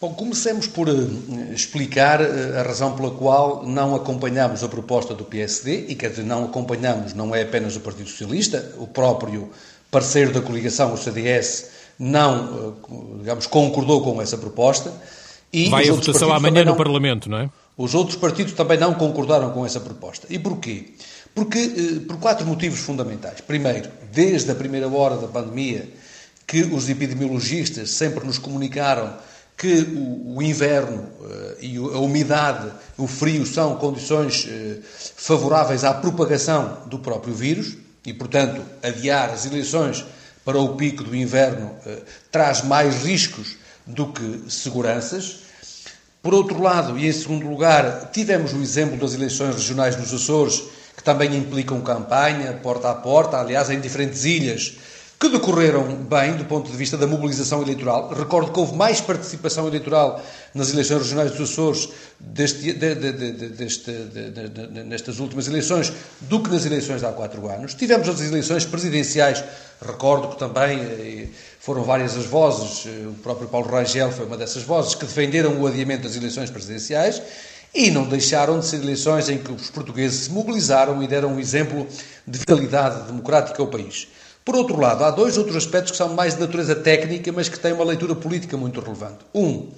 Bom, 0.00 0.12
comecemos 0.12 0.66
por 0.66 0.88
uh, 0.88 1.52
explicar 1.52 2.20
uh, 2.20 2.58
a 2.58 2.62
razão 2.62 2.94
pela 2.94 3.10
qual 3.12 3.64
não 3.64 3.94
acompanhamos 3.94 4.62
a 4.62 4.68
proposta 4.68 5.14
do 5.14 5.24
PSD, 5.24 5.86
e 5.88 5.94
quer 5.94 6.10
dizer, 6.10 6.24
não 6.24 6.44
acompanhamos, 6.44 7.14
não 7.14 7.34
é 7.34 7.42
apenas 7.42 7.76
o 7.76 7.80
Partido 7.80 8.08
Socialista, 8.08 8.74
o 8.78 8.86
próprio 8.86 9.50
parceiro 9.90 10.32
da 10.32 10.40
coligação, 10.40 10.92
o 10.92 10.98
CDS, 10.98 11.70
não, 11.98 12.74
uh, 12.88 13.18
digamos, 13.18 13.46
concordou 13.46 14.02
com 14.02 14.20
essa 14.20 14.36
proposta. 14.36 14.92
E 15.52 15.68
Vai 15.68 15.88
a 15.88 15.92
votação 15.92 16.32
amanhã 16.32 16.64
não, 16.64 16.72
no 16.72 16.76
Parlamento, 16.76 17.30
não 17.30 17.38
é? 17.38 17.50
Os 17.76 17.94
outros 17.94 18.16
partidos 18.16 18.52
também 18.52 18.76
não 18.76 18.94
concordaram 18.94 19.50
com 19.50 19.64
essa 19.64 19.80
proposta. 19.80 20.26
E 20.28 20.38
porquê? 20.38 20.94
Porque, 21.34 22.02
por 22.06 22.18
quatro 22.18 22.46
motivos 22.46 22.80
fundamentais. 22.80 23.40
Primeiro, 23.40 23.88
desde 24.12 24.50
a 24.50 24.54
primeira 24.54 24.88
hora 24.88 25.16
da 25.16 25.26
pandemia, 25.26 25.88
que 26.46 26.62
os 26.62 26.88
epidemiologistas 26.88 27.90
sempre 27.90 28.24
nos 28.24 28.38
comunicaram 28.38 29.16
que 29.56 29.82
o, 29.82 30.36
o 30.36 30.42
inverno 30.42 31.02
uh, 31.20 31.56
e 31.60 31.76
a 31.76 31.98
umidade, 31.98 32.70
o 32.96 33.06
frio, 33.06 33.46
são 33.46 33.76
condições 33.76 34.44
uh, 34.44 34.82
favoráveis 35.16 35.84
à 35.84 35.94
propagação 35.94 36.82
do 36.86 36.98
próprio 36.98 37.34
vírus 37.34 37.76
e, 38.04 38.12
portanto, 38.12 38.62
adiar 38.82 39.30
as 39.30 39.46
eleições 39.46 40.04
para 40.44 40.58
o 40.58 40.76
pico 40.76 41.04
do 41.04 41.14
inverno 41.14 41.66
uh, 41.66 42.02
traz 42.30 42.62
mais 42.62 43.04
riscos 43.04 43.56
do 43.86 44.08
que 44.08 44.44
seguranças. 44.48 45.44
Por 46.22 46.34
outro 46.34 46.60
lado, 46.60 46.98
e 46.98 47.06
em 47.06 47.12
segundo 47.12 47.48
lugar, 47.48 48.10
tivemos 48.12 48.52
o 48.52 48.62
exemplo 48.62 48.96
das 48.96 49.14
eleições 49.14 49.54
regionais 49.54 49.96
nos 49.96 50.12
Açores, 50.12 50.62
que 50.96 51.02
também 51.02 51.36
implicam 51.36 51.80
campanha, 51.80 52.58
porta 52.62 52.90
a 52.90 52.94
porta, 52.94 53.38
aliás, 53.38 53.68
em 53.68 53.80
diferentes 53.80 54.24
ilhas 54.24 54.76
que 55.24 55.30
decorreram 55.30 55.84
bem 55.84 56.36
do 56.36 56.44
ponto 56.44 56.70
de 56.70 56.76
vista 56.76 56.98
da 56.98 57.06
mobilização 57.06 57.62
eleitoral. 57.62 58.12
Recordo 58.12 58.52
que 58.52 58.60
houve 58.60 58.76
mais 58.76 59.00
participação 59.00 59.66
eleitoral 59.66 60.22
nas 60.52 60.70
eleições 60.70 60.98
regionais 60.98 61.30
dos 61.30 61.50
Açores 61.50 61.88
deste, 62.20 62.74
de, 62.74 62.94
de, 62.94 63.12
de, 63.12 63.48
deste, 63.48 63.90
nestas 64.84 65.20
últimas 65.20 65.48
eleições 65.48 65.90
do 66.20 66.42
que 66.42 66.50
nas 66.50 66.66
eleições 66.66 67.00
de 67.00 67.06
há 67.06 67.12
quatro 67.12 67.48
anos. 67.48 67.72
Tivemos 67.72 68.06
as 68.06 68.20
eleições 68.20 68.66
presidenciais, 68.66 69.42
recordo 69.80 70.28
que 70.28 70.38
também 70.38 70.78
eh, 70.80 71.28
foram 71.58 71.84
várias 71.84 72.14
as 72.18 72.26
vozes, 72.26 72.86
eh, 72.86 73.06
o 73.06 73.14
próprio 73.14 73.48
Paulo 73.48 73.66
Rangel 73.66 74.12
foi 74.12 74.26
uma 74.26 74.36
dessas 74.36 74.62
vozes, 74.62 74.94
que 74.94 75.06
defenderam 75.06 75.58
o 75.58 75.66
adiamento 75.66 76.02
das 76.02 76.16
eleições 76.16 76.50
presidenciais. 76.50 77.22
E 77.74 77.90
não 77.90 78.04
deixaram 78.04 78.60
de 78.60 78.66
ser 78.66 78.76
eleições 78.76 79.28
em 79.28 79.38
que 79.38 79.50
os 79.50 79.70
portugueses 79.70 80.26
se 80.26 80.30
mobilizaram 80.30 81.02
e 81.02 81.08
deram 81.08 81.32
um 81.32 81.40
exemplo 81.40 81.88
de 82.26 82.38
vitalidade 82.38 83.06
democrática 83.06 83.60
ao 83.62 83.68
país. 83.68 84.06
Por 84.44 84.56
outro 84.56 84.78
lado, 84.78 85.02
há 85.04 85.10
dois 85.10 85.38
outros 85.38 85.56
aspectos 85.56 85.92
que 85.92 85.96
são 85.96 86.12
mais 86.12 86.34
de 86.34 86.40
natureza 86.40 86.74
técnica, 86.74 87.32
mas 87.32 87.48
que 87.48 87.58
têm 87.58 87.72
uma 87.72 87.84
leitura 87.84 88.14
política 88.14 88.58
muito 88.58 88.78
relevante. 88.78 89.24
Um, 89.34 89.68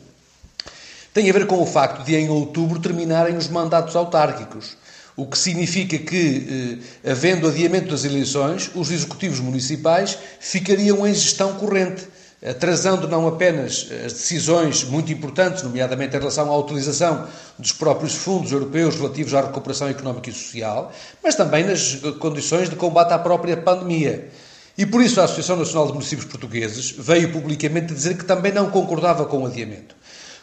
tem 1.15 1.31
a 1.31 1.33
ver 1.33 1.47
com 1.47 1.63
o 1.63 1.67
facto 1.67 2.05
de 2.05 2.17
em 2.17 2.29
outubro 2.29 2.81
terminarem 2.81 3.37
os 3.37 3.47
mandatos 3.47 3.95
autárquicos, 3.95 4.77
o 5.17 5.25
que 5.25 5.39
significa 5.39 5.97
que, 5.97 6.81
eh, 7.05 7.11
havendo 7.13 7.47
adiamento 7.47 7.91
das 7.91 8.05
eleições, 8.05 8.71
os 8.75 8.91
executivos 8.91 9.39
municipais 9.39 10.19
ficariam 10.41 11.07
em 11.07 11.15
gestão 11.15 11.55
corrente, 11.55 12.07
atrasando 12.45 13.09
não 13.09 13.27
apenas 13.27 13.89
as 14.05 14.13
decisões 14.13 14.83
muito 14.83 15.11
importantes, 15.13 15.63
nomeadamente 15.63 16.17
em 16.17 16.19
relação 16.19 16.51
à 16.51 16.59
utilização 16.59 17.27
dos 17.57 17.73
próprios 17.73 18.15
fundos 18.15 18.51
europeus 18.51 18.97
relativos 18.97 19.33
à 19.33 19.41
recuperação 19.43 19.89
económica 19.89 20.29
e 20.29 20.33
social, 20.33 20.93
mas 21.23 21.37
também 21.37 21.65
nas 21.65 21.95
condições 22.19 22.69
de 22.69 22.77
combate 22.77 23.13
à 23.13 23.19
própria 23.19 23.57
pandemia. 23.57 24.29
E 24.79 24.85
por 24.85 25.03
isso 25.03 25.21
a 25.21 25.25
Associação 25.25 25.57
Nacional 25.57 25.87
de 25.87 25.95
Municípios 25.95 26.29
Portugueses 26.29 26.91
veio 26.91 27.33
publicamente 27.33 27.95
dizer 27.95 28.17
que 28.19 28.25
também 28.25 28.53
não 28.53 28.71
concordava 28.71 29.25
com 29.25 29.43
o 29.43 29.47
adiamento. 29.47 29.97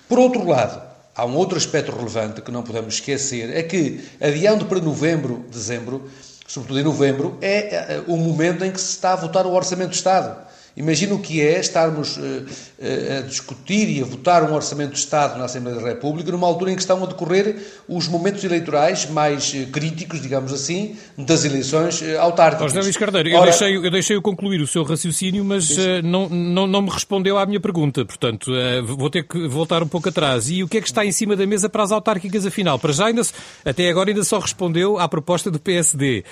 Por 0.09 0.17
outro 0.17 0.47
lado, 0.47 0.81
há 1.15 1.25
um 1.25 1.35
outro 1.35 1.57
aspecto 1.57 1.91
relevante 1.95 2.41
que 2.41 2.51
não 2.51 2.63
podemos 2.63 2.95
esquecer, 2.95 3.55
é 3.55 3.61
que, 3.61 4.03
adiando 4.19 4.65
para 4.65 4.79
novembro, 4.79 5.45
dezembro, 5.51 6.09
sobretudo 6.47 6.79
em 6.79 6.83
novembro, 6.83 7.37
é, 7.41 7.95
é 7.95 8.03
o 8.07 8.17
momento 8.17 8.65
em 8.65 8.71
que 8.71 8.81
se 8.81 8.89
está 8.89 9.13
a 9.13 9.17
votar 9.17 9.45
o 9.45 9.53
Orçamento 9.53 9.89
do 9.89 9.95
Estado. 9.95 10.35
Imagina 10.75 11.13
o 11.13 11.19
que 11.19 11.39
é 11.39 11.59
estarmos 11.59 12.17
uh, 12.17 12.21
uh, 12.21 13.17
a 13.19 13.21
discutir 13.21 13.87
e 13.89 14.01
a 14.01 14.05
votar 14.05 14.43
um 14.43 14.55
Orçamento 14.55 14.93
de 14.93 14.97
Estado 14.97 15.37
na 15.37 15.45
Assembleia 15.45 15.79
da 15.79 15.87
República 15.87 16.31
numa 16.31 16.47
altura 16.47 16.71
em 16.71 16.75
que 16.75 16.81
estão 16.81 17.03
a 17.03 17.05
decorrer 17.05 17.57
os 17.87 18.07
momentos 18.07 18.43
eleitorais 18.43 19.07
mais 19.07 19.53
uh, 19.53 19.67
críticos, 19.67 20.19
digamos 20.19 20.51
assim, 20.51 20.95
das 21.15 21.45
eleições 21.45 22.01
autárquicas. 22.19 22.71
José 22.71 22.81
Luís 22.81 22.97
Carneiro, 22.97 23.29
eu, 23.29 23.43
deixei, 23.43 23.77
eu 23.77 23.91
deixei-o 23.91 24.21
concluir 24.21 24.61
o 24.61 24.67
seu 24.67 24.83
raciocínio, 24.83 25.45
mas 25.45 25.77
não, 26.03 26.27
não, 26.27 26.65
não 26.65 26.81
me 26.81 26.89
respondeu 26.89 27.37
à 27.37 27.45
minha 27.45 27.59
pergunta, 27.59 28.03
portanto 28.03 28.51
vou 28.83 29.09
ter 29.09 29.23
que 29.27 29.47
voltar 29.47 29.83
um 29.83 29.87
pouco 29.87 30.09
atrás. 30.09 30.49
E 30.49 30.63
o 30.63 30.67
que 30.67 30.77
é 30.77 30.81
que 30.81 30.87
está 30.87 31.05
em 31.05 31.11
cima 31.11 31.35
da 31.35 31.45
mesa 31.45 31.69
para 31.69 31.83
as 31.83 31.91
autárquicas, 31.91 32.45
afinal? 32.45 32.79
Para 32.79 32.93
já, 32.93 33.07
ainda, 33.07 33.21
até 33.63 33.89
agora 33.89 34.09
ainda 34.09 34.23
só 34.23 34.39
respondeu 34.39 34.97
à 34.97 35.07
proposta 35.07 35.51
do 35.51 35.59
PSD. 35.59 36.23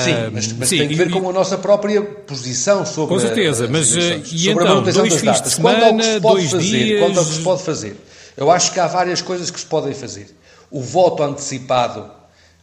Sim, 0.00 0.12
mas, 0.32 0.52
mas 0.52 0.68
sim, 0.68 0.78
tem 0.78 0.94
a 0.94 0.96
ver 0.96 1.08
e, 1.08 1.10
com 1.10 1.28
a 1.28 1.32
nossa 1.32 1.58
própria 1.58 2.00
posição 2.02 2.86
sobre... 2.86 3.14
Com 3.14 3.20
certeza, 3.20 3.64
a, 3.64 3.68
mas 3.68 3.87
mas 3.94 4.04
eh, 4.04 4.22
e 4.32 4.50
então, 4.50 4.82
dois 4.82 5.14
fins 5.20 5.40
de 5.40 5.50
semana, 5.50 6.20
dois 6.20 6.50
fazer, 6.50 6.58
dias... 6.58 7.00
Quanto 7.00 7.18
ao 7.18 7.24
que 7.24 7.32
se 7.32 7.40
pode 7.40 7.62
fazer? 7.62 7.96
Eu 8.36 8.50
acho 8.50 8.72
que 8.72 8.80
há 8.80 8.86
várias 8.86 9.20
coisas 9.20 9.50
que 9.50 9.58
se 9.58 9.66
podem 9.66 9.94
fazer. 9.94 10.36
O 10.70 10.80
voto 10.80 11.22
antecipado 11.22 12.17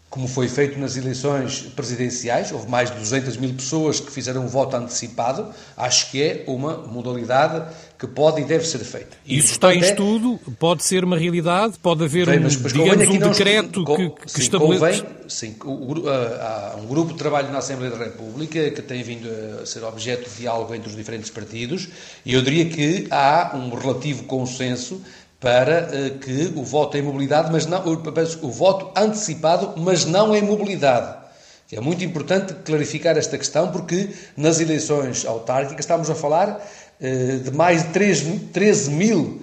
como 0.09 0.27
foi 0.27 0.47
feito 0.47 0.79
nas 0.79 0.95
eleições 0.95 1.62
presidenciais, 1.75 2.51
houve 2.51 2.69
mais 2.69 2.89
de 2.89 2.97
200 2.97 3.35
mil 3.38 3.53
pessoas 3.53 4.00
que 4.00 4.09
fizeram 4.09 4.45
um 4.45 4.47
voto 4.47 4.75
antecipado, 4.77 5.50
acho 5.75 6.09
que 6.09 6.21
é 6.21 6.43
uma 6.47 6.77
modalidade 6.77 7.65
que 7.97 8.07
pode 8.07 8.41
e 8.41 8.45
deve 8.45 8.65
ser 8.65 8.79
feita. 8.79 9.17
Isso 9.25 9.51
está 9.51 9.74
em 9.74 9.81
é... 9.81 9.89
estudo, 9.89 10.39
pode 10.57 10.83
ser 10.83 11.03
uma 11.03 11.17
realidade, 11.17 11.77
pode 11.81 12.03
haver 12.03 12.27
Bem, 12.27 12.39
um, 12.39 12.47
digamos, 12.47 13.09
um 13.09 13.29
decreto 13.29 13.83
que, 13.83 14.09
que 14.09 14.31
sim, 14.31 14.41
estabelece... 14.41 15.01
Convém, 15.01 15.15
sim, 15.27 15.55
o, 15.65 16.07
há 16.07 16.75
um 16.77 16.85
grupo 16.85 17.12
de 17.12 17.17
trabalho 17.17 17.51
na 17.51 17.57
Assembleia 17.57 17.91
da 17.91 18.03
República 18.03 18.69
que 18.71 18.81
tem 18.81 19.03
vindo 19.03 19.27
a 19.62 19.65
ser 19.65 19.83
objeto 19.83 20.29
de 20.29 20.38
diálogo 20.38 20.74
entre 20.74 20.89
os 20.89 20.95
diferentes 20.95 21.29
partidos 21.29 21.89
e 22.25 22.33
eu 22.33 22.41
diria 22.41 22.65
que 22.65 23.07
há 23.12 23.51
um 23.55 23.74
relativo 23.74 24.24
consenso 24.24 25.01
para 25.45 25.83
uh, 25.83 26.17
que 26.17 26.51
o 26.55 26.63
voto 26.63 26.97
em 26.97 27.03
mobilidade, 27.03 27.51
mas 27.51 27.67
não, 27.67 27.85
o, 27.85 28.47
o 28.47 28.49
voto 28.49 28.89
antecipado, 28.99 29.79
mas 29.79 30.03
não 30.03 30.35
em 30.35 30.41
mobilidade. 30.41 31.23
É 31.71 31.79
muito 31.79 32.03
importante 32.03 32.55
clarificar 32.65 33.15
esta 33.15 33.37
questão 33.37 33.71
porque 33.71 34.09
nas 34.35 34.59
eleições 34.59 35.23
autárquicas 35.23 35.81
estamos 35.81 36.09
a 36.09 36.15
falar 36.15 36.59
uh, 36.99 37.39
de 37.39 37.51
mais 37.51 37.83
de 37.83 37.89
3, 37.89 38.25
13 38.51 38.89
mil 38.89 39.41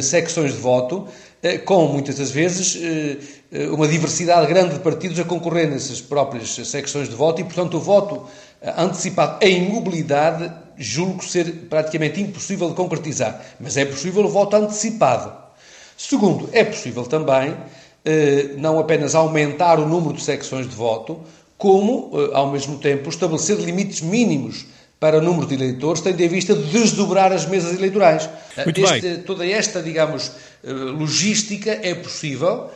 secções 0.00 0.54
de 0.54 0.58
voto, 0.58 1.06
com 1.64 1.86
muitas 1.86 2.16
das 2.16 2.30
vezes 2.30 2.78
uma 3.72 3.86
diversidade 3.86 4.46
grande 4.46 4.74
de 4.74 4.80
partidos 4.80 5.18
a 5.20 5.24
concorrer 5.24 5.70
nessas 5.70 6.00
próprias 6.00 6.50
secções 6.50 7.08
de 7.08 7.14
voto 7.14 7.40
e, 7.40 7.44
portanto, 7.44 7.76
o 7.76 7.80
voto 7.80 8.26
antecipado 8.76 9.38
em 9.44 9.70
mobilidade 9.70 10.52
julgo 10.76 11.24
ser 11.24 11.66
praticamente 11.68 12.20
impossível 12.20 12.68
de 12.68 12.74
concretizar, 12.74 13.40
mas 13.60 13.76
é 13.76 13.84
possível 13.84 14.24
o 14.24 14.28
voto 14.28 14.56
antecipado. 14.56 15.32
Segundo, 15.96 16.48
é 16.52 16.64
possível 16.64 17.04
também 17.04 17.56
eh, 18.04 18.54
não 18.56 18.78
apenas 18.78 19.14
aumentar 19.14 19.80
o 19.80 19.86
número 19.86 20.14
de 20.14 20.22
secções 20.22 20.68
de 20.68 20.74
voto, 20.74 21.20
como, 21.56 22.12
eh, 22.14 22.30
ao 22.32 22.50
mesmo 22.52 22.78
tempo, 22.78 23.08
estabelecer 23.08 23.58
limites 23.58 24.00
mínimos 24.00 24.66
para 24.98 25.18
o 25.18 25.22
número 25.22 25.46
de 25.46 25.54
eleitores, 25.54 26.00
tendo 26.02 26.20
em 26.20 26.28
vista 26.28 26.54
desdobrar 26.54 27.32
as 27.32 27.46
mesas 27.46 27.74
eleitorais. 27.76 28.28
Este. 28.56 29.18
Toda 29.18 29.46
esta, 29.46 29.82
digamos, 29.82 30.32
eh, 30.64 30.72
logística 30.72 31.70
é 31.82 31.94
possível 31.94 32.70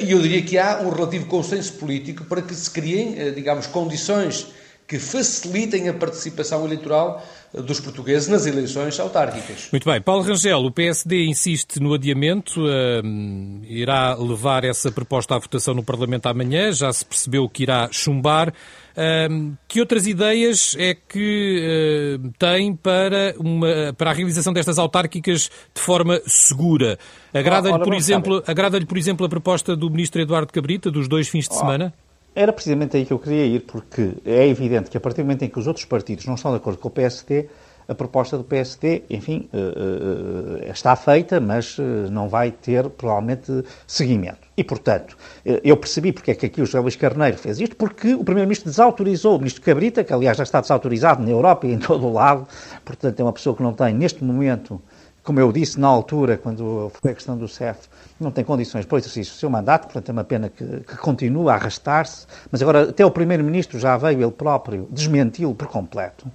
e 0.00 0.10
eu 0.10 0.22
diria 0.22 0.40
que 0.40 0.56
há 0.56 0.80
um 0.80 0.88
relativo 0.88 1.26
consenso 1.26 1.74
político 1.74 2.24
para 2.24 2.40
que 2.40 2.54
se 2.54 2.70
criem, 2.70 3.34
digamos, 3.34 3.66
condições 3.66 4.46
que 4.86 4.98
facilitem 4.98 5.88
a 5.88 5.94
participação 5.94 6.64
eleitoral 6.64 7.22
dos 7.52 7.80
portugueses 7.80 8.28
nas 8.28 8.46
eleições 8.46 8.98
autárquicas. 9.00 9.68
Muito 9.72 9.88
bem. 9.88 10.00
Paulo 10.00 10.22
Rangel, 10.22 10.58
o 10.58 10.70
PSD 10.70 11.24
insiste 11.24 11.80
no 11.80 11.94
adiamento, 11.94 12.60
uh, 12.60 13.64
irá 13.64 14.14
levar 14.14 14.64
essa 14.64 14.92
proposta 14.92 15.34
à 15.34 15.38
votação 15.38 15.74
no 15.74 15.82
Parlamento 15.82 16.26
amanhã, 16.26 16.70
já 16.72 16.92
se 16.92 17.04
percebeu 17.04 17.48
que 17.48 17.62
irá 17.62 17.88
chumbar. 17.90 18.52
Uh, 18.96 19.56
que 19.68 19.80
outras 19.80 20.06
ideias 20.06 20.74
é 20.78 20.94
que 20.94 22.18
uh, 22.18 22.32
tem 22.38 22.74
para, 22.74 23.34
uma, 23.38 23.94
para 23.96 24.10
a 24.10 24.14
realização 24.14 24.52
destas 24.52 24.78
autárquicas 24.78 25.50
de 25.74 25.80
forma 25.80 26.20
segura? 26.26 26.98
Agrada-lhe, 27.32 27.78
por, 27.78 27.94
exemplo, 27.94 28.42
agrada 28.46 28.84
por 28.84 28.98
exemplo, 28.98 29.26
a 29.26 29.28
proposta 29.28 29.74
do 29.74 29.90
Ministro 29.90 30.20
Eduardo 30.20 30.52
Cabrita, 30.52 30.90
dos 30.90 31.08
dois 31.08 31.28
fins 31.28 31.48
de 31.48 31.54
oh. 31.54 31.58
semana? 31.58 31.92
Era 32.36 32.52
precisamente 32.52 32.98
aí 32.98 33.06
que 33.06 33.12
eu 33.14 33.18
queria 33.18 33.46
ir, 33.46 33.60
porque 33.60 34.12
é 34.22 34.46
evidente 34.46 34.90
que 34.90 34.96
a 34.98 35.00
partir 35.00 35.22
do 35.22 35.24
momento 35.24 35.42
em 35.42 35.48
que 35.48 35.58
os 35.58 35.66
outros 35.66 35.86
partidos 35.86 36.26
não 36.26 36.34
estão 36.34 36.50
de 36.50 36.58
acordo 36.58 36.78
com 36.78 36.88
o 36.88 36.90
PSD, 36.90 37.48
a 37.88 37.94
proposta 37.94 38.36
do 38.36 38.44
PSD, 38.44 39.04
enfim, 39.08 39.48
uh, 39.54 40.58
uh, 40.58 40.70
está 40.70 40.94
feita, 40.96 41.40
mas 41.40 41.78
uh, 41.78 41.82
não 42.10 42.28
vai 42.28 42.50
ter, 42.50 42.90
provavelmente, 42.90 43.64
seguimento. 43.86 44.46
E, 44.54 44.62
portanto, 44.62 45.16
eu 45.44 45.76
percebi 45.78 46.12
porque 46.12 46.30
é 46.30 46.34
que 46.34 46.46
aqui 46.46 46.60
o 46.60 46.66
José 46.66 46.78
Luís 46.78 46.96
Carneiro 46.96 47.38
fez 47.38 47.58
isto, 47.58 47.76
porque 47.76 48.14
o 48.14 48.24
Primeiro-Ministro 48.24 48.68
desautorizou 48.68 49.36
o 49.36 49.38
Ministro 49.38 49.62
Cabrita, 49.62 50.04
que 50.04 50.12
aliás 50.12 50.36
já 50.36 50.42
está 50.42 50.60
desautorizado 50.60 51.22
na 51.22 51.30
Europa 51.30 51.66
e 51.66 51.72
em 51.72 51.78
todo 51.80 52.06
o 52.06 52.12
lado, 52.12 52.46
portanto 52.84 53.18
é 53.18 53.22
uma 53.22 53.32
pessoa 53.32 53.56
que 53.56 53.62
não 53.62 53.72
tem, 53.72 53.94
neste 53.94 54.22
momento, 54.22 54.80
como 55.26 55.40
eu 55.40 55.50
disse 55.50 55.78
na 55.80 55.88
altura, 55.88 56.38
quando 56.38 56.90
foi 57.02 57.10
a 57.10 57.14
questão 57.14 57.36
do 57.36 57.48
CEF, 57.48 57.88
não 58.18 58.30
tem 58.30 58.44
condições 58.44 58.86
para 58.86 58.94
o 58.94 58.98
exercício 58.98 59.34
do 59.34 59.36
seu 59.36 59.50
mandato, 59.50 59.82
portanto 59.82 60.08
é 60.08 60.12
uma 60.12 60.22
pena 60.22 60.48
que, 60.48 60.64
que 60.64 60.96
continue 60.98 61.50
a 61.50 61.54
arrastar-se, 61.54 62.28
mas 62.48 62.62
agora 62.62 62.90
até 62.90 63.04
o 63.04 63.10
Primeiro-Ministro 63.10 63.76
já 63.76 63.96
veio 63.96 64.22
ele 64.22 64.30
próprio 64.30 64.86
desmenti-lo 64.88 65.52
por 65.52 65.66
completo. 65.66 66.30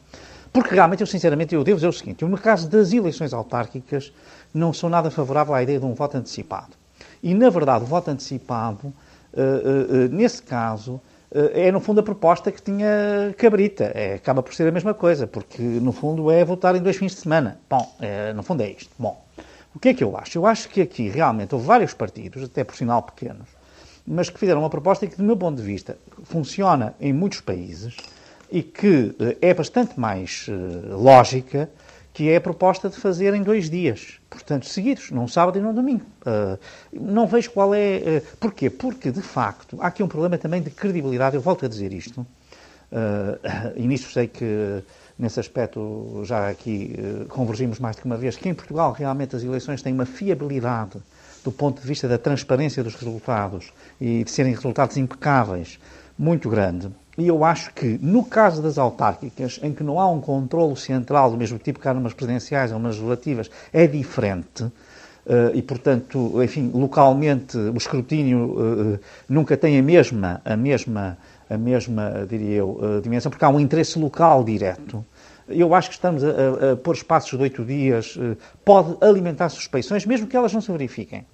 Porque 0.52 0.76
realmente, 0.76 1.00
eu 1.00 1.08
sinceramente, 1.08 1.56
eu 1.56 1.64
devo 1.64 1.78
dizer 1.78 1.88
o 1.88 1.94
seguinte, 1.94 2.26
no 2.26 2.38
caso 2.38 2.70
das 2.70 2.92
eleições 2.92 3.34
autárquicas 3.34 4.12
não 4.54 4.74
sou 4.74 4.90
nada 4.90 5.10
favorável 5.10 5.54
à 5.54 5.64
ideia 5.64 5.80
de 5.80 5.86
um 5.86 5.94
voto 5.94 6.18
antecipado. 6.18 6.74
E, 7.24 7.34
na 7.34 7.50
verdade, 7.50 7.86
o 7.86 7.88
voto 7.88 8.12
antecipado, 8.12 8.88
uh, 8.88 8.94
uh, 9.34 10.06
uh, 10.06 10.10
nesse 10.10 10.44
caso, 10.44 11.00
é 11.54 11.72
no 11.72 11.80
fundo 11.80 12.02
a 12.02 12.04
proposta 12.04 12.52
que 12.52 12.62
tinha 12.62 13.34
Cabrita. 13.38 13.92
É, 13.96 14.16
acaba 14.16 14.44
por 14.44 14.54
ser 14.54 14.68
a 14.68 14.72
mesma 14.72 14.94
coisa, 14.94 15.26
porque 15.26 15.62
no 15.62 15.92
fundo 15.92 16.30
é 16.30 16.44
votar 16.44 16.76
em 16.76 16.82
dois 16.82 16.98
fins 16.98 17.14
de 17.14 17.22
semana. 17.22 17.60
Bom, 17.70 17.96
é, 18.00 18.34
no 18.34 18.44
fundo 18.44 18.62
é 18.62 18.70
isto. 18.70 18.90
Bom, 19.00 19.24
o 19.74 19.80
que 19.80 19.90
é 19.90 19.94
que 19.94 20.04
eu 20.04 20.18
acho? 20.18 20.38
Eu 20.38 20.46
acho 20.46 20.68
que 20.70 20.82
aqui 20.82 21.10
realmente 21.10 21.56
houve 21.56 21.66
vários 21.66 21.94
partidos, 21.94 22.44
até 22.44 22.64
por 22.64 22.76
sinal 22.76 23.02
pequenos, 23.04 23.48
mas 24.06 24.30
que 24.30 24.38
fizeram 24.38 24.62
uma 24.62 24.70
proposta 24.70 25.08
que, 25.08 25.16
do 25.16 25.24
meu 25.24 25.38
ponto 25.38 25.58
de 25.58 25.64
vista, 25.64 25.98
funciona 26.24 26.94
em 27.00 27.14
muitos 27.14 27.40
países 27.40 27.96
e 28.52 28.62
que 28.62 29.16
eh, 29.18 29.38
é 29.42 29.54
bastante 29.54 29.98
mais 29.98 30.48
lógica, 30.90 31.70
que 32.14 32.30
é 32.30 32.36
a 32.36 32.42
proposta 32.42 32.90
de 32.90 32.98
fazer 32.98 33.34
em 33.34 33.42
dois 33.42 33.70
dias, 33.70 34.20
portanto, 34.30 34.66
seguidos, 34.66 35.12
num 35.12 35.28
sábado 35.28 35.58
e 35.58 35.62
num 35.62 35.74
domingo. 35.74 36.06
Uh, 36.22 36.60
não 36.92 37.26
vejo 37.26 37.52
qual 37.52 37.74
é. 37.74 37.98
Uh, 37.98 38.38
porquê? 38.38 38.70
Porque, 38.70 39.12
de 39.12 39.22
facto, 39.22 39.78
há 39.80 39.88
aqui 39.88 40.04
um 40.04 40.08
problema 40.08 40.38
também 40.38 40.62
de 40.62 40.70
credibilidade. 40.70 41.36
Eu 41.36 41.42
volto 41.42 41.66
a 41.66 41.70
dizer 41.70 41.94
isto, 41.94 42.26
e 43.76 43.88
nisso 43.88 44.12
sei 44.12 44.28
que 44.28 44.84
nesse 45.18 45.40
aspecto 45.40 46.22
já 46.26 46.50
aqui 46.50 46.94
convergimos 47.30 47.80
mais 47.80 47.96
de 47.96 48.04
uma 48.04 48.18
vez, 48.18 48.36
que 48.36 48.50
em 48.50 48.54
Portugal 48.54 48.92
realmente 48.92 49.36
as 49.36 49.44
eleições 49.44 49.82
têm 49.82 49.94
uma 49.94 50.06
fiabilidade 50.06 51.02
do 51.44 51.52
ponto 51.52 51.82
de 51.82 51.88
vista 51.88 52.08
da 52.08 52.18
transparência 52.18 52.84
dos 52.84 52.96
resultados 52.96 53.72
e 54.00 54.24
de 54.24 54.32
serem 54.32 54.54
resultados 54.54 54.98
impecáveis 54.98 55.80
muito 56.18 56.50
grande. 56.50 56.92
E 57.18 57.28
eu 57.28 57.44
acho 57.44 57.74
que, 57.74 58.00
no 58.02 58.24
caso 58.24 58.62
das 58.62 58.78
autárquicas, 58.78 59.60
em 59.62 59.74
que 59.74 59.84
não 59.84 60.00
há 60.00 60.10
um 60.10 60.22
controlo 60.22 60.76
central 60.78 61.30
do 61.30 61.38
mesmo 61.38 61.58
tipo 61.58 61.80
que 61.80 61.88
há 61.88 61.94
numas 61.94 62.14
presidenciais 62.14 62.72
ou 62.72 62.80
nas 62.80 62.96
legislativas, 62.96 63.50
é 63.74 63.86
diferente. 63.86 64.64
Uh, 64.64 65.54
e, 65.54 65.62
portanto, 65.62 66.42
enfim, 66.42 66.72
localmente 66.74 67.56
o 67.58 67.78
escrutínio 67.78 68.96
uh, 68.96 69.00
nunca 69.30 69.56
tem 69.56 69.78
a 69.78 69.84
mesma, 69.84 70.42
a 70.44 70.58
mesma, 70.58 71.18
a 71.48 71.58
mesma, 71.58 72.26
diria 72.28 72.56
eu, 72.56 72.70
uh, 72.72 73.02
dimensão, 73.02 73.30
porque 73.30 73.46
há 73.46 73.50
um 73.50 73.60
interesse 73.60 74.00
local 74.00 74.44
direto. 74.44 75.06
Eu 75.48 75.76
acho 75.76 75.90
que 75.90 75.96
estamos 75.96 76.24
a, 76.24 76.28
a, 76.28 76.72
a 76.72 76.76
pôr 76.78 76.96
espaços 76.96 77.38
de 77.38 77.44
oito 77.44 77.64
dias, 77.64 78.18
pode 78.64 78.96
alimentar 79.02 79.50
suspeições, 79.50 80.06
mesmo 80.06 80.28
que 80.28 80.38
elas 80.38 80.54
não 80.54 80.62
se 80.62 80.72
verifiquem. 80.72 81.26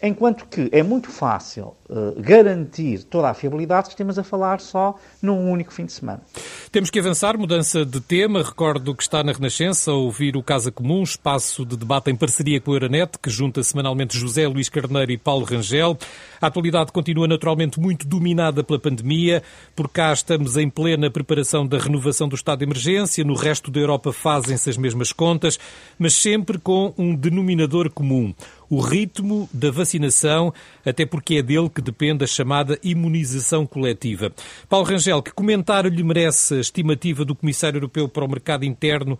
Enquanto 0.00 0.46
que 0.46 0.68
é 0.70 0.80
muito 0.80 1.10
fácil 1.10 1.74
uh, 1.88 2.14
garantir 2.20 3.02
toda 3.02 3.30
a 3.30 3.34
fiabilidade, 3.34 3.88
estamos 3.88 4.16
a 4.16 4.22
falar 4.22 4.60
só 4.60 4.96
num 5.20 5.50
único 5.50 5.72
fim 5.72 5.86
de 5.86 5.92
semana. 5.92 6.22
Temos 6.70 6.88
que 6.88 7.00
avançar, 7.00 7.36
mudança 7.36 7.84
de 7.84 8.00
tema. 8.00 8.44
Recordo 8.44 8.94
que 8.94 9.02
está 9.02 9.24
na 9.24 9.32
Renascença 9.32 9.90
a 9.90 9.94
ouvir 9.94 10.36
o 10.36 10.42
Casa 10.42 10.70
Comum, 10.70 11.02
espaço 11.02 11.66
de 11.66 11.76
debate 11.76 12.12
em 12.12 12.14
parceria 12.14 12.60
com 12.60 12.70
a 12.70 12.74
Euronet, 12.74 13.18
que 13.20 13.28
junta 13.28 13.60
semanalmente 13.64 14.16
José 14.16 14.46
Luís 14.46 14.68
Carneiro 14.68 15.10
e 15.10 15.18
Paulo 15.18 15.44
Rangel. 15.44 15.98
A 16.40 16.46
atualidade 16.46 16.92
continua 16.92 17.26
naturalmente 17.26 17.80
muito 17.80 18.06
dominada 18.06 18.62
pela 18.62 18.78
pandemia. 18.78 19.42
Por 19.74 19.88
cá 19.88 20.12
estamos 20.12 20.56
em 20.56 20.70
plena 20.70 21.10
preparação 21.10 21.66
da 21.66 21.76
renovação 21.76 22.28
do 22.28 22.36
estado 22.36 22.60
de 22.60 22.66
emergência. 22.66 23.24
No 23.24 23.34
resto 23.34 23.68
da 23.68 23.80
Europa 23.80 24.12
fazem-se 24.12 24.70
as 24.70 24.76
mesmas 24.76 25.12
contas, 25.12 25.58
mas 25.98 26.14
sempre 26.14 26.56
com 26.56 26.94
um 26.96 27.16
denominador 27.16 27.90
comum 27.90 28.32
o 28.70 28.80
ritmo 28.80 29.48
da 29.52 29.70
vacinação, 29.70 30.52
até 30.84 31.06
porque 31.06 31.36
é 31.36 31.42
dele 31.42 31.68
que 31.68 31.80
depende 31.80 32.24
a 32.24 32.26
chamada 32.26 32.78
imunização 32.82 33.66
coletiva. 33.66 34.32
Paulo 34.68 34.86
Rangel, 34.86 35.22
que 35.22 35.32
comentário 35.32 35.90
lhe 35.90 36.02
merece 36.02 36.54
a 36.54 36.60
estimativa 36.60 37.24
do 37.24 37.34
Comissário 37.34 37.78
Europeu 37.78 38.08
para 38.08 38.24
o 38.24 38.28
Mercado 38.28 38.64
Interno 38.64 39.18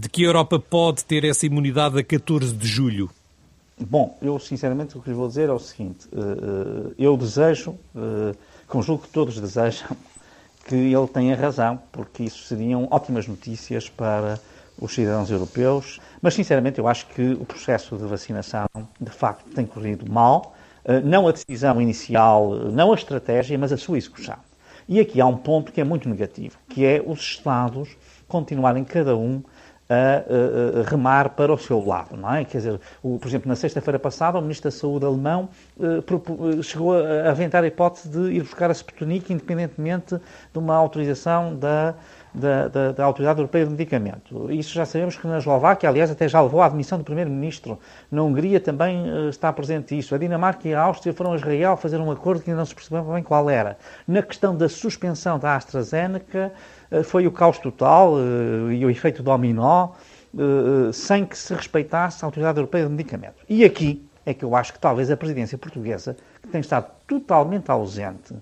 de 0.00 0.08
que 0.08 0.22
a 0.22 0.28
Europa 0.28 0.58
pode 0.58 1.04
ter 1.04 1.24
essa 1.24 1.44
imunidade 1.44 1.98
a 1.98 2.04
14 2.04 2.54
de 2.54 2.68
julho? 2.68 3.10
Bom, 3.78 4.16
eu 4.20 4.38
sinceramente 4.38 4.96
o 4.96 5.00
que 5.00 5.08
lhe 5.08 5.16
vou 5.16 5.26
dizer 5.26 5.48
é 5.48 5.52
o 5.52 5.58
seguinte: 5.58 6.06
ah, 6.12 6.18
ah, 6.20 6.90
eu 6.98 7.16
desejo, 7.16 7.76
conjugo 8.68 9.02
que 9.02 9.08
todos 9.08 9.40
desejam, 9.40 9.88
que 10.66 10.74
ele 10.74 11.06
tenha 11.08 11.34
razão, 11.34 11.80
porque 11.90 12.24
isso 12.24 12.46
seriam 12.46 12.86
ótimas 12.90 13.26
notícias 13.26 13.88
para 13.88 14.38
os 14.80 14.94
cidadãos 14.94 15.30
europeus, 15.30 16.00
mas 16.22 16.34
sinceramente 16.34 16.78
eu 16.78 16.88
acho 16.88 17.06
que 17.08 17.32
o 17.32 17.44
processo 17.44 17.96
de 17.96 18.04
vacinação 18.04 18.66
de 19.00 19.10
facto 19.10 19.44
tem 19.54 19.66
corrido 19.66 20.10
mal, 20.10 20.54
eh, 20.84 21.00
não 21.00 21.28
a 21.28 21.32
decisão 21.32 21.80
inicial, 21.80 22.50
não 22.70 22.92
a 22.92 22.94
estratégia, 22.94 23.58
mas 23.58 23.72
a 23.72 23.76
sua 23.76 23.98
execução. 23.98 24.36
E 24.88 24.98
aqui 24.98 25.20
há 25.20 25.26
um 25.26 25.36
ponto 25.36 25.70
que 25.70 25.80
é 25.80 25.84
muito 25.84 26.08
negativo, 26.08 26.58
que 26.68 26.84
é 26.84 27.02
os 27.04 27.20
Estados 27.20 27.96
continuarem 28.26 28.82
cada 28.82 29.16
um 29.16 29.42
a, 29.90 30.88
remar 30.88 31.30
para 31.30 31.52
o 31.52 31.58
seu 31.58 31.84
lado, 31.84 32.16
não 32.16 32.32
é? 32.32 32.44
Quer 32.44 32.58
dizer, 32.58 32.80
o, 33.02 33.18
por 33.18 33.26
exemplo, 33.26 33.48
na 33.48 33.56
sexta-feira 33.56 33.98
passada, 33.98 34.38
o 34.38 34.40
Ministro 34.40 34.70
da 34.70 34.76
Saúde 34.76 35.04
alemão 35.04 35.48
uh, 35.76 36.62
chegou 36.62 36.96
a 36.96 37.28
aventar 37.28 37.64
a 37.64 37.66
hipótese 37.66 38.08
de 38.08 38.32
ir 38.34 38.42
buscar 38.42 38.70
a 38.70 38.72
Sputnik 38.72 39.32
independentemente 39.32 40.16
de 40.52 40.58
uma 40.58 40.76
autorização 40.76 41.56
da 41.56 41.94
da, 42.34 42.68
da, 42.68 42.92
da, 42.92 43.04
Autoridade 43.04 43.40
Europeia 43.40 43.64
do 43.64 43.72
Medicamento. 43.72 44.50
Isso 44.52 44.72
já 44.72 44.84
sabemos 44.84 45.16
que 45.16 45.26
na 45.26 45.38
Eslováquia, 45.38 45.88
aliás, 45.88 46.10
até 46.10 46.28
já 46.28 46.40
levou 46.40 46.62
à 46.62 46.66
admissão 46.66 46.98
do 46.98 47.04
Primeiro-Ministro. 47.04 47.78
Na 48.10 48.22
Hungria 48.22 48.60
também 48.60 49.10
uh, 49.10 49.28
está 49.28 49.52
presente 49.52 49.96
isso. 49.98 50.14
A 50.14 50.18
Dinamarca 50.18 50.68
e 50.68 50.74
a 50.74 50.80
Áustria 50.82 51.12
foram 51.12 51.32
a 51.32 51.36
Israel 51.36 51.76
fazer 51.76 51.98
um 51.98 52.10
acordo 52.10 52.42
que 52.42 52.50
ainda 52.50 52.60
não 52.60 52.66
se 52.66 52.74
percebeu 52.74 53.02
bem 53.04 53.22
qual 53.22 53.50
era. 53.50 53.76
Na 54.06 54.22
questão 54.22 54.56
da 54.56 54.68
suspensão 54.68 55.38
da 55.38 55.56
AstraZeneca, 55.56 56.52
uh, 56.90 57.02
foi 57.02 57.26
o 57.26 57.32
caos 57.32 57.58
total 57.58 58.14
uh, 58.14 58.70
e 58.70 58.84
o 58.84 58.90
efeito 58.90 59.22
dominó, 59.22 59.90
sem 60.92 61.26
que 61.26 61.36
se 61.36 61.52
respeitasse 61.52 62.24
a 62.24 62.28
Autoridade 62.28 62.56
Europeia 62.56 62.84
do 62.84 62.90
Medicamento. 62.90 63.44
E 63.48 63.64
aqui 63.64 64.08
é 64.24 64.32
que 64.32 64.44
eu 64.44 64.54
acho 64.54 64.72
que 64.72 64.78
talvez 64.78 65.10
a 65.10 65.16
presidência 65.16 65.58
portuguesa, 65.58 66.16
que 66.40 66.48
tem 66.48 66.60
estado 66.60 66.86
totalmente 67.04 67.68
ausente 67.68 68.34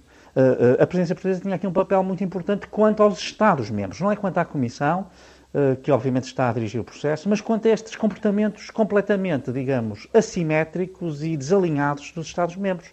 a 0.79 0.87
presidência 0.87 1.15
portuguesa 1.15 1.41
tinha 1.41 1.55
aqui 1.55 1.67
um 1.67 1.73
papel 1.73 2.03
muito 2.03 2.23
importante 2.23 2.67
quanto 2.69 3.03
aos 3.03 3.19
Estados-membros, 3.19 4.01
não 4.01 4.11
é 4.11 4.17
quanto 4.17 4.39
à 4.39 4.45
Comissão, 4.45 5.07
eh, 5.55 5.79
que 5.83 5.91
obviamente 5.91 6.25
está 6.25 6.51
a 6.51 6.53
dirigir 6.53 6.79
o 6.79 6.85
processo, 6.85 7.27
mas 7.27 7.41
quanto 7.41 7.67
a 7.67 7.71
estes 7.71 7.97
comportamentos 7.97 8.69
completamente, 8.69 9.51
digamos, 9.51 10.07
assimétricos 10.13 11.23
e 11.23 11.39
desalinhados 11.39 12.13
dos 12.13 12.27
Estados-membros. 12.27 12.91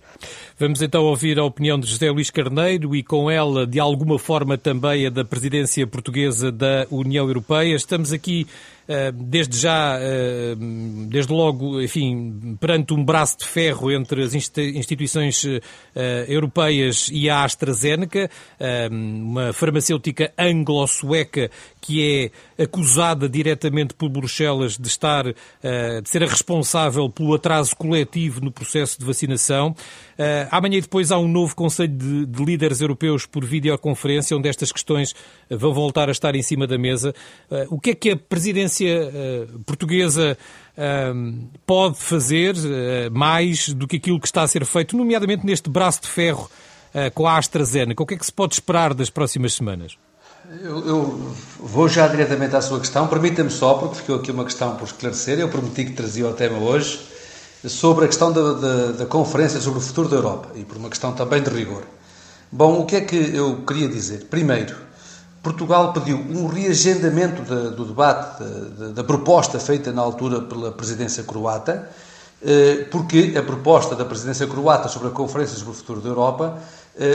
Vamos 0.58 0.82
então 0.82 1.04
ouvir 1.04 1.38
a 1.38 1.43
opinião 1.43 1.78
de 1.78 1.86
José 1.86 2.10
Luís 2.10 2.32
Carneiro 2.32 2.95
e 2.95 3.04
com 3.04 3.30
ela, 3.30 3.67
de 3.67 3.78
alguma 3.78 4.17
forma, 4.17 4.58
também 4.58 5.06
a 5.06 5.10
da 5.10 5.26
presidência 5.26 5.86
portuguesa 5.86 6.50
da 6.50 6.88
União 6.89 7.28
Europeia. 7.28 7.76
Estamos 7.76 8.13
aqui 8.13 8.48
eh, 8.48 8.75
desde 9.13 9.58
já, 9.58 9.98
eh, 10.00 10.56
desde 11.10 11.34
logo, 11.34 11.82
enfim, 11.82 12.56
perante 12.60 12.93
um 12.93 13.04
braço 13.04 13.39
de 13.39 13.45
ferro 13.45 13.91
entre 13.91 14.24
as 14.24 14.34
instituições 14.34 15.43
eh, 15.95 16.26
europeias 16.28 17.10
e 17.12 17.30
a 17.30 17.43
AstraZeneca, 17.43 18.30
uma 18.89 19.54
farmacêutica 19.54 20.32
anglo-sueca 20.38 21.50
que 21.86 22.32
é 22.58 22.63
acusada 22.63 23.30
diretamente 23.30 23.93
por 23.93 24.10
Bruxelas 24.10 24.76
de 24.76 24.88
estar, 24.88 25.26
de 25.26 26.10
ser 26.10 26.24
a 26.24 26.28
responsável 26.28 27.08
pelo 27.10 27.36
atraso 27.36 27.76
coletivo 27.76 28.41
no 28.41 28.52
processo 28.52 29.00
de 29.00 29.06
vacinação. 29.06 29.76
Amanhã 30.50 30.78
e 30.78 30.82
depois 30.82 31.12
há 31.12 31.19
um 31.19 31.28
novo 31.28 31.56
Conselho 31.56 31.95
de, 31.95 32.26
de 32.26 32.43
Líderes 32.43 32.82
Europeus 32.82 33.28
por 33.28 33.45
videoconferência, 33.45 34.36
onde 34.36 34.50
estas 34.50 34.71
questões 34.71 35.13
vão 35.50 35.74
voltar 35.74 36.10
a 36.10 36.12
estar 36.12 36.36
em 36.36 36.41
cima 36.41 36.65
da 36.65 36.78
mesa. 36.78 37.13
O 37.69 37.80
que 37.80 37.91
é 37.91 37.95
que 37.95 38.10
a 38.12 38.17
presidência 38.17 39.12
portuguesa 39.65 40.36
uh, 40.76 41.48
pode 41.67 41.98
fazer 42.00 42.56
mais 43.12 43.69
do 43.69 43.88
que 43.88 43.98
aquilo 43.98 44.19
que 44.19 44.28
está 44.28 44.41
a 44.41 44.48
ser 44.48 44.65
feito, 44.65 44.98
nomeadamente 44.98 45.45
neste 45.45 45.69
braço 45.69 46.02
de 46.02 46.08
ferro 46.08 46.50
com 47.13 47.28
a 47.28 47.38
AstraZeneca? 47.38 48.02
O 48.02 48.06
que 48.08 48.15
é 48.15 48.17
que 48.17 48.26
se 48.26 48.34
pode 48.34 48.56
esperar 48.56 48.93
das 48.93 49.12
próximas 49.12 49.54
semanas? 49.54 49.98
Eu, 50.62 50.88
eu 50.88 51.36
vou 51.60 51.90
já 51.90 52.08
diretamente 52.08 52.56
à 52.56 52.62
sua 52.62 52.80
questão. 52.80 53.08
Permita-me 53.08 53.50
só, 53.50 53.74
porque 53.76 53.96
ficou 53.96 54.18
aqui 54.18 54.30
uma 54.30 54.44
questão 54.44 54.76
por 54.76 54.86
esclarecer. 54.86 55.40
Eu 55.40 55.50
prometi 55.50 55.86
que 55.86 55.94
trazia 55.94 56.28
o 56.28 56.34
tema 56.34 56.60
hoje 56.60 57.00
sobre 57.68 58.06
a 58.06 58.08
questão 58.08 58.32
da, 58.32 58.54
da, 58.54 58.92
da 58.92 59.06
Conferência 59.08 59.60
sobre 59.60 59.80
o 59.80 59.82
Futuro 59.82 60.08
da 60.08 60.18
Europa 60.18 60.50
e 60.54 60.64
por 60.64 60.78
uma 60.78 60.90
questão 60.90 61.14
também 61.14 61.42
de 61.42 61.50
rigor. 61.50 61.84
Bom, 62.52 62.80
o 62.80 62.86
que 62.86 62.96
é 62.96 63.02
que 63.02 63.16
eu 63.16 63.64
queria 63.66 63.88
dizer? 63.88 64.26
Primeiro, 64.26 64.76
Portugal 65.42 65.92
pediu 65.94 66.18
um 66.18 66.46
reagendamento 66.46 67.42
do 67.72 67.86
debate, 67.86 68.44
de, 68.44 68.70
de, 68.70 68.94
da 68.94 69.04
proposta 69.04 69.60
feita 69.60 69.92
na 69.92 70.04
altura 70.04 70.42
pela 70.42 70.72
presidência 70.72 71.24
croata, 71.24 71.90
eh, 72.44 72.86
porque 72.92 73.34
a 73.36 73.42
proposta 73.42 73.96
da 73.96 74.06
presidência 74.06 74.46
croata 74.46 74.90
sobre 74.90 75.08
a 75.08 75.12
Conferência 75.12 75.58
sobre 75.58 75.72
o 75.72 75.76
Futuro 75.76 76.02
da 76.02 76.10
Europa 76.10 76.60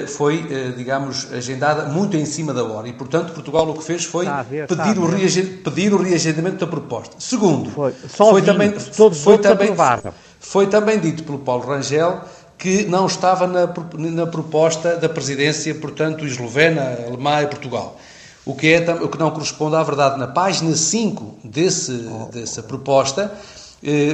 foi, 0.07 0.47
eh, 0.51 0.73
digamos, 0.77 1.33
agendada 1.33 1.87
muito 1.87 2.15
em 2.17 2.27
cima 2.27 2.53
da 2.53 2.63
hora 2.63 2.87
e, 2.87 2.93
portanto, 2.93 3.33
Portugal 3.33 3.69
o 3.69 3.75
que 3.75 3.83
fez 3.83 4.05
foi 4.05 4.27
ver, 4.49 4.67
pedir, 4.67 4.99
o 4.99 5.63
pedir, 5.65 5.95
o 5.95 5.97
reagendamento 5.97 6.59
da 6.59 6.67
proposta. 6.67 7.17
Segundo, 7.19 7.71
foi, 7.71 7.93
foi 7.93 8.43
também, 8.43 8.73
todos 8.73 9.23
foi, 9.23 9.39
também, 9.39 9.71
foi 10.39 10.67
também 10.67 10.99
dito 10.99 11.25
pelo 11.25 11.39
Paulo 11.39 11.67
Rangel 11.67 12.21
que 12.59 12.85
não 12.85 13.07
estava 13.07 13.47
na, 13.47 13.67
na 13.97 14.27
proposta 14.27 14.97
da 14.97 15.09
presidência, 15.09 15.75
portanto, 15.75 16.27
eslovena, 16.27 16.99
alemã 17.07 17.41
e 17.41 17.47
Portugal. 17.47 17.99
O 18.45 18.55
que, 18.55 18.75
é, 18.75 18.93
o 18.93 19.09
que 19.09 19.19
não 19.19 19.31
corresponde 19.31 19.77
à 19.77 19.83
verdade. 19.83 20.19
Na 20.19 20.27
página 20.27 20.77
5 20.77 21.39
desse, 21.43 22.07
oh. 22.11 22.31
dessa 22.31 22.63
proposta, 22.63 23.33
eh, 23.33 23.60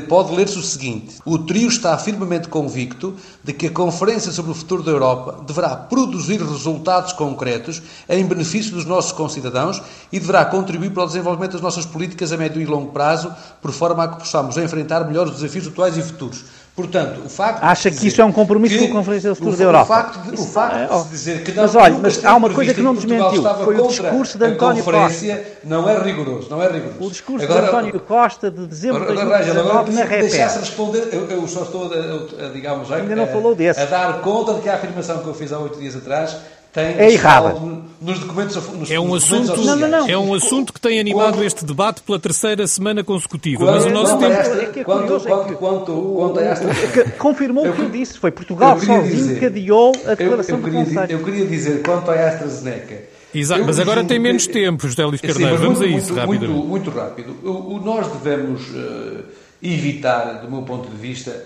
pode 0.09 0.35
ler-se 0.35 0.59
o 0.59 0.63
seguinte: 0.63 1.17
O 1.25 1.39
trio 1.39 1.69
está 1.69 1.97
firmemente 1.99 2.49
convicto 2.49 3.15
de 3.43 3.53
que 3.53 3.67
a 3.67 3.71
Conferência 3.71 4.31
sobre 4.31 4.53
o 4.53 4.55
Futuro 4.55 4.83
da 4.83 4.91
Europa 4.91 5.45
deverá 5.47 5.77
produzir 5.77 6.41
resultados 6.41 7.13
concretos 7.13 7.83
em 8.09 8.25
benefício 8.25 8.73
dos 8.73 8.85
nossos 8.85 9.13
concidadãos 9.13 9.83
e 10.13 10.21
deverá 10.21 10.45
contribuir 10.45 10.91
para 10.91 11.05
o 11.05 11.07
desenvolvimento 11.07 11.53
das 11.53 11.61
nossas 11.61 11.85
políticas 11.85 12.33
a 12.33 12.37
médio 12.37 12.63
e 12.63 12.67
longo 12.67 12.93
prazo, 12.93 13.35
por 13.61 13.73
forma 13.73 14.05
a 14.05 14.09
que 14.09 14.19
possamos 14.21 14.57
enfrentar 14.57 15.07
melhor 15.07 15.27
os 15.27 15.37
desafios 15.37 15.67
atuais 15.67 15.97
e 15.97 16.03
futuros. 16.03 16.45
Portanto, 16.77 17.23
o 17.25 17.29
facto 17.31 17.65
Acha 17.65 17.91
que 17.91 18.07
isso 18.07 18.21
é 18.21 18.25
um 18.25 18.31
compromisso 18.31 18.79
com 18.79 18.85
a 18.85 18.89
Conferência 18.99 19.31
do 19.31 19.35
Futuro 19.35 19.55
o, 19.55 19.57
da 19.57 19.65
Europa? 19.65 19.83
O 19.83 19.97
facto 19.97 20.19
de, 20.25 20.35
o 20.35 20.45
facto 20.45 20.77
é, 20.77 21.03
de 21.05 21.09
dizer 21.09 21.43
que 21.43 21.53
não, 21.53 21.62
mas 21.62 21.75
olha, 21.75 21.99
mas 21.99 22.23
há 22.23 22.37
uma 22.37 22.51
coisa 22.51 22.75
que 22.75 22.83
não 22.83 22.95
desmentiu, 22.95 23.43
foi 23.65 23.81
o 23.81 23.87
discurso 23.89 24.37
de 24.37 24.45
António 24.45 24.85
Costa. 24.85 25.45
Não 25.65 25.89
é 25.89 25.99
rigoroso, 25.99 26.51
não 26.51 26.62
é 26.62 26.71
rigoroso. 26.71 26.99
O 27.01 27.09
discurso 27.11 27.47
agora, 27.47 27.62
de 27.62 27.69
António 27.69 28.01
Costa 28.01 28.51
de 28.51 28.67
dezembro 28.67 29.07
de 29.07 29.15
2019 29.15 29.93
na 29.93 30.01
REPER. 30.03 30.21
deixasse 30.29 30.59
responder, 30.59 31.09
eu, 31.12 31.31
eu, 31.31 31.49
só 31.49 31.62
estou, 31.62 31.91
a, 31.91 32.45
a, 32.45 32.49
digamos, 32.51 32.93
a, 32.93 32.97
Ainda 32.97 33.17
não 33.17 33.27
falou 33.27 33.55
desse. 33.55 33.81
a 33.81 33.87
dar 33.87 34.21
conta 34.21 34.53
de 34.53 34.61
que 34.61 34.69
a 34.69 34.75
afirmação 34.75 35.21
que 35.21 35.29
eu 35.29 35.35
fiz 35.35 35.55
há 35.55 35.59
oito 35.59 35.79
dias 35.79 35.97
atrás 35.97 36.37
tem 36.77 36.99
é 36.99 37.12
errada. 37.12 37.57
Nos 37.99 38.19
documentos, 38.21 38.55
nos 38.55 38.91
é 38.91 39.01
um 39.01 39.15
assunto, 39.15 39.57
não, 39.62 39.77
não, 39.77 39.89
não. 39.89 40.09
é 40.09 40.19
um 40.19 40.35
assunto 40.35 40.73
que 40.73 40.81
tem 40.81 41.01
animado 41.01 41.35
quando, 41.35 41.45
este 41.45 41.65
debate 41.65 42.03
pela 42.03 42.21
terceira 42.21 42.67
semana 42.67 43.03
consecutiva. 43.03 43.65
Quando, 43.65 43.75
mas 43.75 43.85
o 43.87 43.91
nosso 43.91 44.19
tempo. 44.19 44.33
Esta, 44.33 44.62
é 44.62 44.67
que 44.67 44.81
é 44.81 44.85
quanto, 44.85 45.21
quanto, 45.21 45.55
quanto, 45.55 45.93
quanto 46.17 46.39
a 46.39 46.43
esta... 46.43 47.11
Confirmou 47.19 47.67
o 47.67 47.73
que 47.73 47.81
eu 47.81 47.89
disse. 47.89 48.19
Foi 48.19 48.31
Portugal 48.31 48.79
sozinho 48.79 49.39
que 49.39 49.47
adiou 49.47 49.93
a 50.05 50.15
declaração 50.15 50.59
eu, 50.59 50.67
eu 50.67 50.71
do 50.71 50.85
Conselho. 50.85 51.12
Eu 51.12 51.25
queria 51.25 51.47
dizer, 51.47 51.83
quanto 51.83 52.11
à 52.11 52.29
AstraZeneca. 52.29 53.03
Exato, 53.35 53.65
mas 53.65 53.81
agora 53.81 54.05
tem 54.05 54.19
menos 54.19 54.47
tempo, 54.47 54.87
José 54.87 55.05
Luís 55.05 55.21
Carneiro. 55.21 55.57
Vamos 55.57 55.79
muito, 55.79 55.95
a 55.95 55.99
isso, 55.99 56.12
muito, 56.12 56.21
rapidamente. 56.21 56.53
Muito, 56.53 56.69
muito 56.69 56.91
rápido. 56.91 57.37
O, 57.43 57.75
o, 57.75 57.81
nós 57.81 58.07
devemos. 58.09 58.61
Uh, 58.69 59.25
evitar, 59.62 60.43
do 60.43 60.51
meu 60.51 60.62
ponto 60.62 60.89
de 60.89 60.97
vista, 60.97 61.45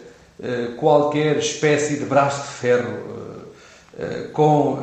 qualquer 0.79 1.39
espécie 1.39 1.99
de 1.99 2.05
braço 2.05 2.43
de 2.43 2.55
ferro 2.55 3.30
com 4.33 4.79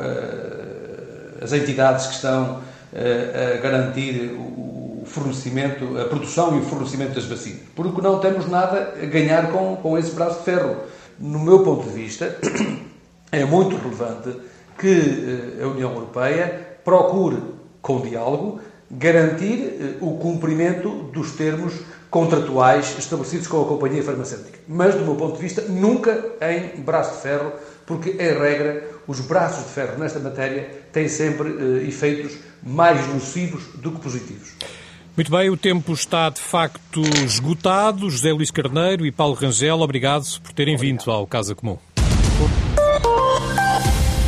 as 1.42 1.52
entidades 1.52 2.06
que 2.06 2.14
estão 2.14 2.60
a 2.94 3.60
garantir 3.60 4.32
o 4.32 5.02
fornecimento, 5.06 5.98
a 5.98 6.04
produção 6.04 6.56
e 6.56 6.60
o 6.60 6.64
fornecimento 6.64 7.14
das 7.14 7.24
vacinas. 7.24 7.60
Porque 7.74 8.00
não 8.00 8.20
temos 8.20 8.48
nada 8.48 8.94
a 9.00 9.06
ganhar 9.06 9.50
com, 9.50 9.76
com 9.76 9.98
esse 9.98 10.12
braço 10.12 10.38
de 10.38 10.44
ferro. 10.44 10.76
No 11.18 11.38
meu 11.38 11.64
ponto 11.64 11.88
de 11.88 11.94
vista, 11.94 12.36
é 13.32 13.44
muito 13.44 13.76
relevante 13.76 14.36
que 14.78 15.58
a 15.60 15.66
União 15.66 15.92
Europeia 15.92 16.78
procure, 16.84 17.42
com 17.82 18.00
diálogo, 18.00 18.60
garantir 18.90 19.98
o 20.00 20.18
cumprimento 20.18 20.88
dos 21.12 21.32
termos 21.32 21.74
contratuais 22.10 22.96
estabelecidos 22.98 23.46
com 23.46 23.60
a 23.62 23.66
companhia 23.66 24.02
farmacêutica. 24.02 24.58
Mas, 24.66 24.94
do 24.94 25.04
meu 25.04 25.14
ponto 25.14 25.36
de 25.36 25.42
vista, 25.42 25.62
nunca 25.62 26.24
em 26.40 26.80
braço 26.80 27.16
de 27.16 27.22
ferro, 27.22 27.52
porque, 27.86 28.10
em 28.10 28.38
regra, 28.38 28.88
os 29.06 29.20
braços 29.20 29.64
de 29.64 29.70
ferro 29.70 29.98
nesta 29.98 30.18
matéria 30.18 30.70
têm 30.92 31.08
sempre 31.08 31.48
uh, 31.48 31.86
efeitos 31.86 32.36
mais 32.62 33.06
nocivos 33.08 33.64
do 33.74 33.92
que 33.92 34.00
positivos. 34.00 34.52
Muito 35.16 35.30
bem, 35.32 35.50
o 35.50 35.56
tempo 35.56 35.92
está 35.92 36.30
de 36.30 36.40
facto 36.40 37.02
esgotado. 37.24 38.08
José 38.08 38.32
Luís 38.32 38.50
Carneiro 38.50 39.04
e 39.04 39.10
Paulo 39.10 39.34
Rangel, 39.34 39.80
obrigado 39.80 40.24
por 40.40 40.52
terem 40.52 40.76
obrigado. 40.76 41.00
vindo 41.00 41.10
ao 41.10 41.26
Casa 41.26 41.54
Comum. 41.54 41.76